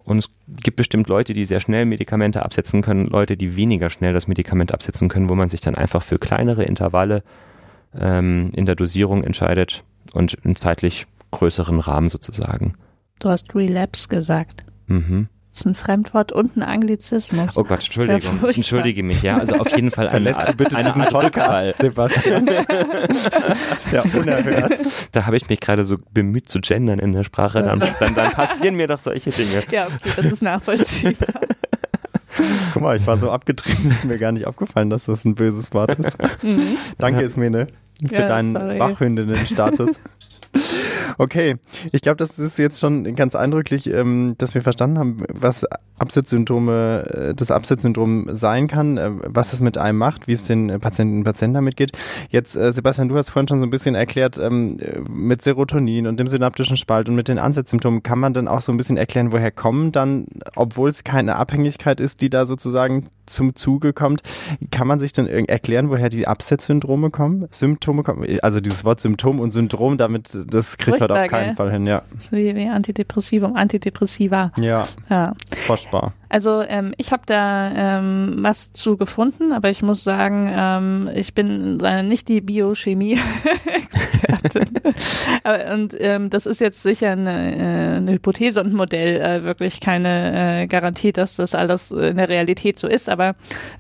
[0.03, 0.31] Und es
[0.63, 4.75] gibt bestimmt Leute, die sehr schnell Medikamente absetzen können, Leute, die weniger schnell das Medikament
[4.75, 7.23] absetzen können, wo man sich dann einfach für kleinere Intervalle
[7.97, 12.75] ähm, in der Dosierung entscheidet, und einen zeitlich größeren Rahmen sozusagen.
[13.21, 14.65] Du hast Relapse gesagt.
[14.87, 15.29] Mhm.
[15.53, 17.57] Das ist ein Fremdwort und ein Anglizismus.
[17.57, 18.39] Oh Gott, Entschuldigung.
[18.55, 19.39] Entschuldige mich, ja.
[19.39, 21.81] Also auf jeden Fall eine, Verlässt du bitte eine diesen Podcast.
[21.81, 22.47] Sebastian?
[22.47, 24.79] das ist ja unerhört.
[25.11, 27.63] Da habe ich mich gerade so bemüht zu gendern in der Sprache.
[27.65, 29.65] Dann, dann, dann passieren mir doch solche Dinge.
[29.73, 31.41] Ja, okay, das ist nachvollziehbar.
[32.73, 35.73] Guck mal, ich war so abgetrieben, ist mir gar nicht aufgefallen, dass das ein böses
[35.75, 36.17] Wort ist.
[36.99, 37.69] Danke, Ismene,
[38.07, 38.55] für Ja, deinen.
[38.55, 39.91] Wachhündinnen-Status.
[41.19, 41.57] Okay,
[41.93, 45.67] ich glaube, das ist jetzt schon ganz eindrücklich, ähm, dass wir verstanden haben, was
[46.01, 50.69] Absetzsymptome, äh, das Absetzsyndrom sein kann, äh, was es mit einem macht, wie es den
[50.81, 51.93] Patientinnen und Patienten damit geht.
[52.31, 56.07] Jetzt, äh, Sebastian, du hast vorhin schon so ein bisschen erklärt, ähm, äh, mit Serotonin
[56.07, 58.97] und dem synaptischen Spalt und mit den Ansatzsymptomen kann man dann auch so ein bisschen
[58.97, 64.23] erklären, woher kommen dann, obwohl es keine Abhängigkeit ist, die da sozusagen zum Zuge kommt,
[64.71, 68.27] kann man sich dann erklären, woher die Absetzsyndrome kommen, Symptome kommen?
[68.43, 71.57] Also dieses Wort Symptom und Syndrom, damit, das kriegt Furchtbar, auf keinen gell?
[71.57, 72.03] Fall hin, ja.
[72.19, 74.53] So wie, wie Antidepressivum, Antidepressiva.
[74.59, 75.33] Ja, Ja.
[75.67, 76.13] furchtbar.
[76.29, 81.35] Also ähm, ich habe da ähm, was zu gefunden, aber ich muss sagen, ähm, ich
[81.35, 82.41] bin äh, nicht die.
[85.45, 89.43] Aber- und ähm, das ist jetzt sicher eine, äh, eine Hypothese und ein Modell, äh,
[89.43, 93.09] wirklich keine äh, Garantie, dass das alles in der Realität so ist.
[93.09, 93.35] Aber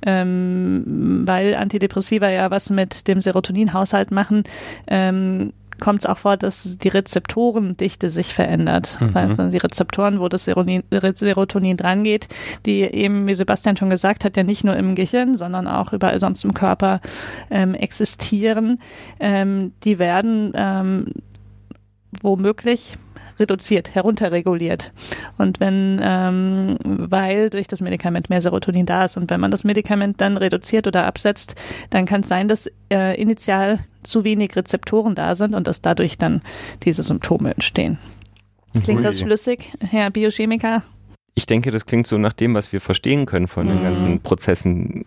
[0.05, 4.43] ähm, weil Antidepressiva ja was mit dem Serotoninhaushalt machen,
[4.89, 8.99] ähm, kommt es auch vor, dass die Rezeptorendichte sich verändert.
[9.01, 9.17] Mhm.
[9.17, 10.83] Also die Rezeptoren, wo das Serotonin,
[11.15, 12.29] Serotonin dran geht,
[12.67, 16.21] die eben, wie Sebastian schon gesagt hat, ja nicht nur im Gehirn, sondern auch überall
[16.21, 17.01] sonst im Körper
[17.51, 18.79] ähm, existieren,
[19.19, 21.13] ähm, die werden ähm,
[22.21, 22.97] womöglich
[23.41, 24.93] reduziert, herunterreguliert.
[25.39, 29.65] Und wenn, ähm, weil durch das Medikament mehr Serotonin da ist und wenn man das
[29.65, 31.55] Medikament dann reduziert oder absetzt,
[31.89, 36.19] dann kann es sein, dass äh, initial zu wenig Rezeptoren da sind und dass dadurch
[36.19, 36.43] dann
[36.83, 37.99] diese Symptome entstehen.
[38.85, 40.85] Klingt das schlüssig, Herr Biochemiker?
[41.35, 43.83] Ich denke, das klingt so nach dem, was wir verstehen können von den Mhm.
[43.83, 45.05] ganzen Prozessen,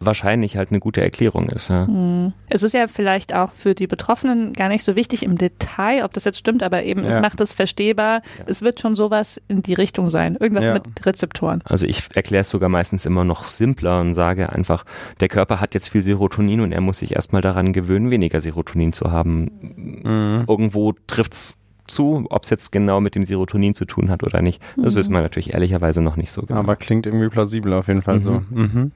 [0.00, 1.68] wahrscheinlich halt eine gute Erklärung ist.
[1.68, 1.86] Ja.
[1.86, 2.32] Hm.
[2.48, 6.12] Es ist ja vielleicht auch für die Betroffenen gar nicht so wichtig im Detail, ob
[6.12, 7.22] das jetzt stimmt, aber eben es Ja.
[7.22, 8.20] macht es verstehbar.
[8.38, 8.44] Ja.
[8.46, 10.36] Es wird schon sowas in die Richtung sein.
[10.38, 10.74] Irgendwas Ja.
[10.74, 11.62] mit Rezeptoren.
[11.64, 14.84] Also ich erkläre es sogar meistens immer noch simpler und sage einfach,
[15.20, 18.92] der Körper hat jetzt viel Serotonin und er muss sich erstmal daran gewöhnen, weniger Serotonin
[18.92, 20.02] zu haben.
[20.04, 20.44] Mhm.
[20.48, 21.56] Irgendwo trifft's
[21.88, 24.62] zu, ob es jetzt genau mit dem Serotonin zu tun hat oder nicht.
[24.76, 24.98] Das Mhm.
[24.98, 26.60] wissen wir natürlich ehrlicherweise noch nicht so genau.
[26.60, 28.42] Aber klingt irgendwie plausibel auf jeden Fall so.
[28.50, 28.92] Mhm.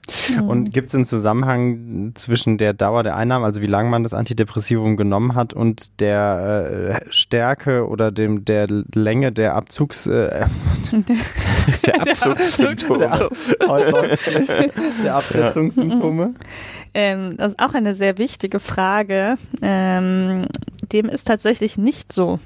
[0.46, 4.14] Und gibt es einen Zusammenhang zwischen der Dauer der Einnahme, also wie lange man das
[4.14, 10.46] Antidepressivum genommen hat, und der äh, Stärke oder dem der Länge der Abzugs äh,
[11.86, 13.28] der Abzugssymptome.
[15.02, 16.34] der Absetzungssymptome?
[16.94, 19.36] Ähm, das ist auch eine sehr wichtige Frage.
[19.62, 20.46] Ähm,
[20.92, 22.40] dem ist tatsächlich nicht so.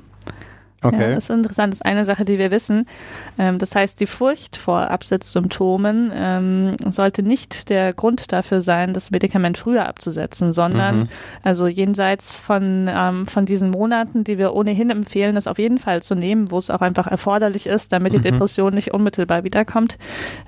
[0.85, 1.15] Ja, Okay.
[1.15, 1.73] das ist interessant.
[1.73, 2.87] Das ist eine Sache, die wir wissen.
[3.39, 9.11] Ähm, das heißt, die Furcht vor Absetzsymptomen ähm, sollte nicht der Grund dafür sein, das
[9.11, 11.09] Medikament früher abzusetzen, sondern Mhm.
[11.43, 16.03] also jenseits von, ähm, von diesen Monaten, die wir ohnehin empfehlen, das auf jeden Fall
[16.03, 18.23] zu nehmen, wo es auch einfach erforderlich ist, damit die Mhm.
[18.23, 19.97] Depression nicht unmittelbar wiederkommt,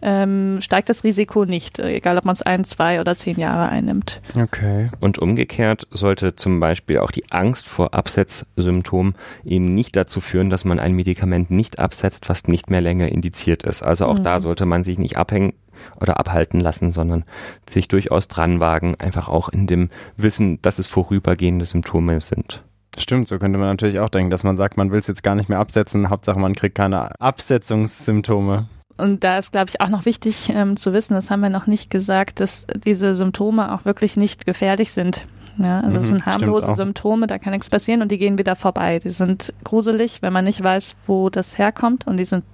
[0.02, 4.20] ähm, steigt das Risiko nicht, egal ob man es ein, zwei oder zehn Jahre einnimmt.
[4.40, 4.90] Okay.
[5.00, 10.64] Und umgekehrt sollte zum Beispiel auch die Angst vor Absetzsymptomen eben nicht dazu führen, dass
[10.64, 13.82] man ein Medikament nicht absetzt, was nicht mehr länger indiziert ist.
[13.82, 15.54] Also auch da sollte man sich nicht abhängen
[16.00, 17.24] oder abhalten lassen, sondern
[17.66, 22.62] sich durchaus dran wagen, einfach auch in dem Wissen, dass es vorübergehende Symptome sind.
[22.98, 25.34] Stimmt, so könnte man natürlich auch denken, dass man sagt, man will es jetzt gar
[25.34, 28.68] nicht mehr absetzen, Hauptsache man kriegt keine Absetzungssymptome.
[28.96, 31.66] Und da ist, glaube ich, auch noch wichtig ähm, zu wissen, das haben wir noch
[31.66, 35.26] nicht gesagt, dass diese Symptome auch wirklich nicht gefährlich sind.
[35.58, 36.74] Ja, also Mhm, sind stimmt harmlose.
[36.74, 38.98] Symptome, da kann nichts passieren und die gehen wieder vorbei.
[38.98, 42.44] Die sind gruselig, wenn man nicht weiß, wo das herkommt und die sind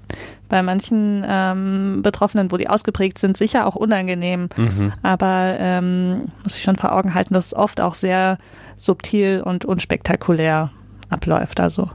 [0.48, 4.48] bei manchen ähm, Betroffenen, wo die ausgeprägt sind, sicher auch unangenehm.
[4.56, 4.92] Mhm.
[5.02, 8.38] Aber ähm, muss ich schon vor Augen halten, dass es oft auch sehr
[8.76, 10.70] subtil und unspektakulär
[11.08, 11.58] abläuft.
[11.58, 11.90] Also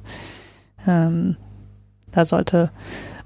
[0.87, 1.37] ähm,
[2.11, 2.71] da sollte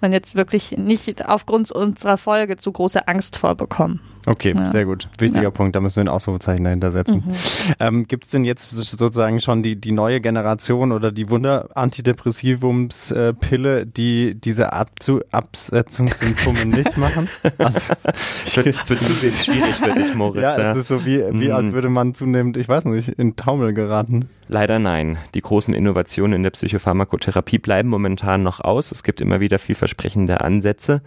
[0.02, 4.02] man jetzt wirklich nicht aufgrund unserer Folge zu große Angst vorbekommen.
[4.28, 4.68] Okay, Ja.
[4.68, 5.08] sehr gut.
[5.18, 5.50] Wichtiger Ja.
[5.52, 7.24] Punkt, da müssen wir ein Ausrufezeichen dahinter setzen.
[7.26, 7.34] Mhm.
[7.80, 14.36] Ähm, Gibt es denn jetzt sozusagen schon die, die neue Generation oder die Wunder-Antidepressivums-Pille, die
[14.36, 17.28] diese Abzu Absetzungssymptome nicht machen?
[17.58, 17.94] Also,
[18.46, 20.42] Es wird, wird zunehmend schwierig für dich, Moritz.
[20.58, 20.72] ja, ja.
[20.72, 21.52] es ist so wie, wie Mhm.
[21.54, 24.30] als würde man zunehmend, ich weiß nicht, in Taumel geraten.
[24.48, 25.18] Leider nein.
[25.34, 28.92] Die großen Innovationen in der Psychopharmakotherapie bleiben momentan noch aus.
[28.92, 31.02] Es gibt immer wieder vielversprechende Ansätze,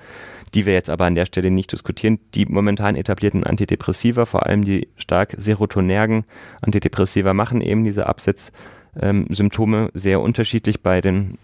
[0.55, 2.19] die wir jetzt aber an der Stelle nicht diskutieren.
[2.35, 6.25] Die momentan etablierten Antidepressiva, vor allem die stark serotonergen
[6.63, 8.53] Antidepressiva, machen eben diese Absetz
[9.01, 9.27] ähm,
[9.95, 11.39] sehr unterschiedlich bei den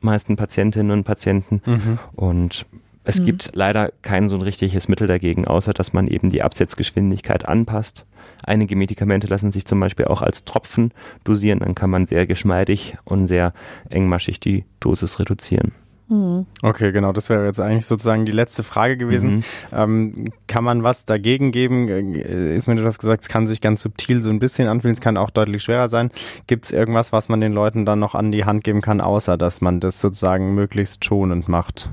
[0.00, 1.62] meisten Patientinnen und Patienten.
[1.64, 1.98] Mhm.
[2.14, 2.66] Und
[3.02, 3.24] es Mhm.
[3.26, 8.06] gibt leider kein so ein richtiges Mittel dagegen, außer dass man eben die Absetzgeschwindigkeit anpasst.
[8.42, 10.92] Einige Medikamente lassen sich zum Beispiel auch als Tropfen
[11.24, 13.52] dosieren, dann kann man sehr geschmeidig und sehr
[13.88, 15.72] engmaschig die Dosis reduzieren.
[16.08, 16.46] Hm.
[16.62, 19.36] Okay, genau, das wäre jetzt eigentlich sozusagen die letzte Frage gewesen.
[19.36, 19.44] Mhm.
[19.72, 20.14] Ähm,
[20.46, 21.88] kann man was dagegen geben?
[21.88, 25.00] Äh, Ist mir hast gesagt, es kann sich ganz subtil so ein bisschen anfühlen, es
[25.00, 26.10] kann auch deutlich schwerer sein.
[26.46, 29.38] Gibt es irgendwas, was man den Leuten dann noch an die Hand geben kann, außer
[29.38, 31.90] dass man das sozusagen möglichst schonend macht?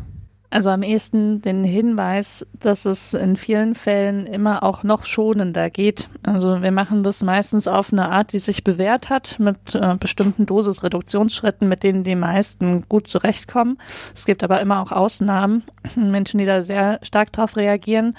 [0.54, 6.10] Also am ehesten den Hinweis, dass es in vielen Fällen immer auch noch schonender geht.
[6.24, 10.46] Also wir machen das meistens auf eine Art, die sich bewährt hat, mit äh, bestimmten
[10.46, 13.78] Dosisreduktionsschritten, mit denen die meisten gut zurechtkommen.
[14.14, 15.64] Es gibt aber immer auch Ausnahmen,
[15.96, 18.18] Menschen, die da sehr stark drauf reagieren.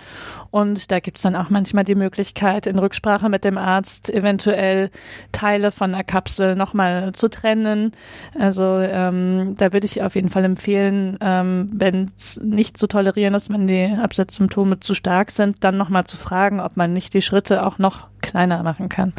[0.50, 4.90] Und da gibt es dann auch manchmal die Möglichkeit, in Rücksprache mit dem Arzt eventuell
[5.32, 7.92] Teile von der Kapsel nochmal zu trennen.
[8.38, 13.34] Also ähm, da würde ich auf jeden Fall empfehlen, ähm, wenn es nicht zu tolerieren
[13.34, 17.22] ist, wenn die Absetzsymptome zu stark sind, dann nochmal zu fragen, ob man nicht die
[17.22, 19.12] Schritte auch noch kleiner machen kann.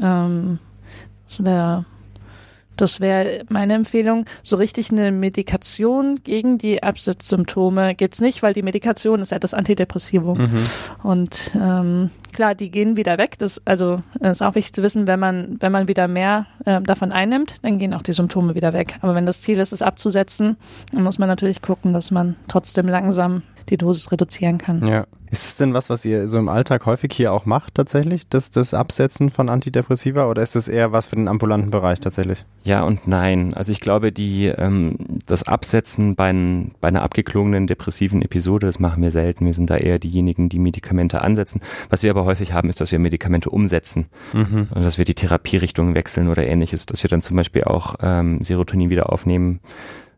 [0.00, 0.58] Ähm,
[1.26, 1.84] das wäre
[2.76, 4.24] das wäre meine Empfehlung.
[4.42, 9.54] So richtig eine Medikation gegen die Absetzsymptome gibt's nicht, weil die Medikation ist ja das
[9.54, 10.38] Antidepressivum.
[10.38, 10.66] Mhm.
[11.02, 13.36] Und ähm, klar, die gehen wieder weg.
[13.38, 17.12] Das also ist auch wichtig zu wissen, wenn man wenn man wieder mehr äh, davon
[17.12, 18.94] einnimmt, dann gehen auch die Symptome wieder weg.
[19.00, 20.56] Aber wenn das Ziel ist, es abzusetzen,
[20.92, 24.86] dann muss man natürlich gucken, dass man trotzdem langsam die Dosis reduzieren kann.
[24.86, 25.06] Ja.
[25.34, 28.52] Ist es denn was, was ihr so im Alltag häufig hier auch macht tatsächlich, das,
[28.52, 32.44] das Absetzen von Antidepressiva oder ist es eher was für den ambulanten Bereich tatsächlich?
[32.62, 33.52] Ja und nein.
[33.52, 34.96] Also ich glaube, die, ähm,
[35.26, 39.44] das Absetzen bei, ein, bei einer abgeklungenen depressiven Episode, das machen wir selten.
[39.44, 41.60] Wir sind da eher diejenigen, die Medikamente ansetzen.
[41.90, 44.06] Was wir aber häufig haben, ist, dass wir Medikamente umsetzen.
[44.34, 44.68] Mhm.
[44.72, 46.86] Und dass wir die Therapierichtung wechseln oder ähnliches.
[46.86, 49.58] Dass wir dann zum Beispiel auch ähm, Serotonin wieder aufnehmen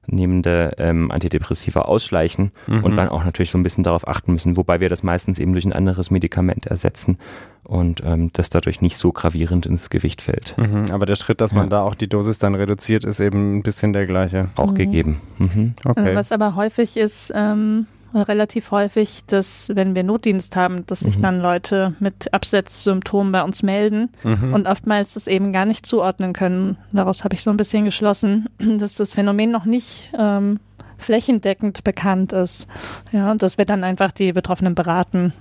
[0.06, 2.84] nehmende ähm, Antidepressiva ausschleichen Mhm.
[2.84, 5.52] und dann auch natürlich so ein bisschen darauf achten müssen, wobei wir das meistens eben
[5.52, 7.18] durch ein anderes Medikament ersetzen
[7.64, 10.56] und ähm, das dadurch nicht so gravierend ins Gewicht fällt.
[10.56, 10.90] Mhm.
[10.92, 11.70] Aber der Schritt, dass man Ja.
[11.70, 14.48] da auch die Dosis dann reduziert, ist eben ein bisschen der gleiche.
[14.56, 14.76] Auch Mhm.
[14.76, 15.20] gegeben.
[15.38, 15.74] Mhm.
[15.84, 16.12] Okay.
[16.12, 17.86] Äh, Was aber häufig ist, ähm,
[18.22, 21.22] relativ häufig, dass wenn wir Notdienst haben, dass sich Mhm.
[21.22, 24.54] dann Leute mit Absetzsymptomen bei uns melden Mhm.
[24.54, 26.76] und oftmals das eben gar nicht zuordnen können.
[26.92, 28.46] Daraus habe ich so ein bisschen geschlossen,
[28.78, 30.60] dass das Phänomen noch nicht ähm,
[30.98, 32.66] flächendeckend bekannt ist.
[33.12, 35.32] Ja, und dass wir dann einfach die Betroffenen beraten,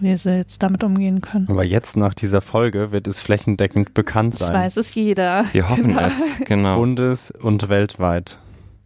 [0.00, 1.46] wie sie jetzt damit umgehen können.
[1.48, 4.56] Aber jetzt nach dieser Folge wird es flächendeckend bekannt Das sein.
[4.56, 5.44] weiß es jeder.
[5.52, 6.00] Wir hoffen Genau.
[6.02, 6.76] es, genau.
[6.76, 8.36] Bundes- und weltweit.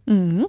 [0.05, 0.45] Mhm.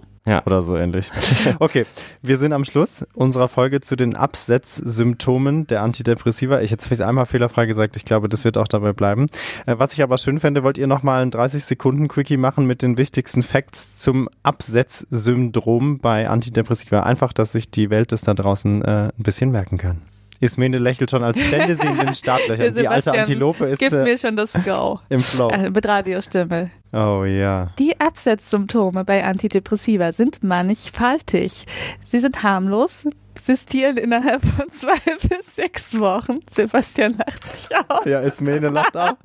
[0.46, 1.10] Oder so ähnlich.
[1.58, 1.84] Okay,
[2.22, 6.60] wir sind am Schluss unserer Folge zu den Absetzsymptomen der Antidepressiva.
[6.62, 9.26] Ich jetzt habe ich es einmal fehlerfrei gesagt, ich glaube, das wird auch dabei bleiben.
[9.66, 13.42] Äh, was ich aber schön fände, wollt ihr nochmal ein 30-Sekunden-Quickie machen mit den wichtigsten
[13.42, 17.00] Facts zum Absetzsyndrom bei Antidepressiva.
[17.00, 20.02] Einfach, dass sich die Welt das da draußen äh, ein bisschen merken kann.
[20.40, 22.74] Ismene lächelt schon, als stände sie in den Startlöchern.
[22.74, 25.00] Die alte Antilope ist Gib äh, mir schon das Go.
[25.08, 25.48] im Flow.
[25.50, 26.70] Äh, mit Radiostimme.
[26.92, 27.70] Oh ja.
[27.78, 31.66] Die Absetzsymptome bei Antidepressiva sind mannigfaltig.
[32.02, 36.34] Sie sind harmlos, existieren innerhalb von zwei bis sechs Wochen.
[36.50, 38.06] Sebastian lacht mich auf.
[38.06, 39.16] Ja, Ismene lacht auch.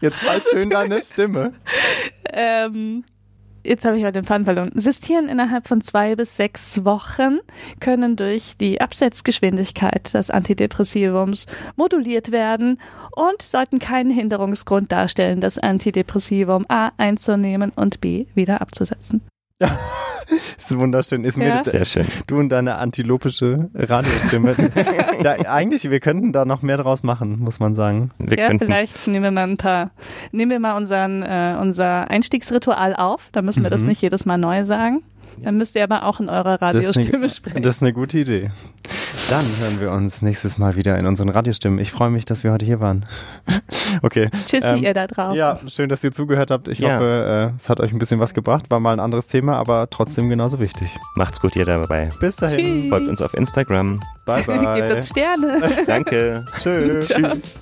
[0.00, 1.52] Jetzt halt schön deine Stimme.
[2.32, 3.04] Ähm,
[3.66, 4.70] jetzt habe ich mal den Faden verloren.
[4.74, 7.38] Sistieren innerhalb von zwei bis sechs Wochen,
[7.80, 12.80] können durch die Absetzgeschwindigkeit des Antidepressivums moduliert werden
[13.12, 19.22] und sollten keinen Hinderungsgrund darstellen, das Antidepressivum A einzunehmen und B wieder abzusetzen.
[19.58, 19.70] Das
[20.70, 21.24] ist wunderschön.
[21.24, 21.64] Ismene, Ja.
[21.64, 22.06] Sehr schön.
[22.26, 24.54] du und deine antilopische Radiostimme.
[25.22, 28.10] ja, eigentlich, wir könnten da noch mehr draus machen, muss man sagen.
[28.18, 29.90] Wir ja, könnten, vielleicht nehmen wir mal ein paar,
[30.32, 33.28] nehmen wir mal unseren, äh, unser Einstiegsritual auf.
[33.32, 33.88] Da müssen wir das Mhm.
[33.88, 35.02] nicht jedes Mal neu sagen.
[35.38, 37.62] Dann müsst ihr aber auch in eurer Das ist, Radiostimme eine, sprechen.
[37.62, 38.50] das ist eine gute Idee.
[39.28, 41.80] Dann hören wir uns nächstes Mal wieder in unseren Radiostimmen.
[41.80, 43.04] Ich freue mich, dass wir heute hier waren.
[44.02, 44.28] Okay.
[44.46, 45.36] Tschüssi, ähm, ihr da draußen.
[45.36, 46.66] Ja, schön, dass ihr zugehört habt.
[46.66, 46.94] Ich Ja.
[46.94, 48.64] hoffe, äh, es hat euch ein bisschen was gebracht.
[48.68, 50.96] War mal ein anderes Thema, aber trotzdem genauso wichtig.
[51.14, 52.10] macht's gut, ihr dabei.
[52.20, 52.80] Bis dahin.
[52.82, 52.90] Tschüss.
[52.90, 54.00] Folgt uns auf Instagram.
[54.26, 54.74] Bye, bye.
[54.74, 55.60] Gebt uns Sterne.
[55.86, 56.44] Danke.
[56.58, 57.08] Tschüss.
[57.08, 57.58] Tschüss.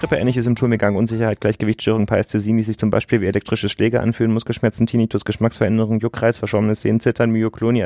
[0.00, 4.32] Sportgrippe, ähnliche Symptome, Gang, Unsicherheit, Gleichgewichtsstörung, Parästhesien, die sich zum Beispiel wie elektrische Schläge anfühlen,
[4.32, 7.84] Muskelschmerzen, Tinnitus, Geschmacksveränderung, Juckreiz, verschwommenes Sehen, Zittern, Myoklonie,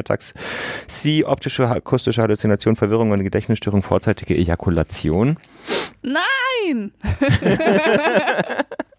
[0.87, 5.39] Sie, optische, akustische Halluzination, Verwirrung und Gedächtnisstörung, vorzeitige Ejakulation.
[6.03, 6.93] Nein!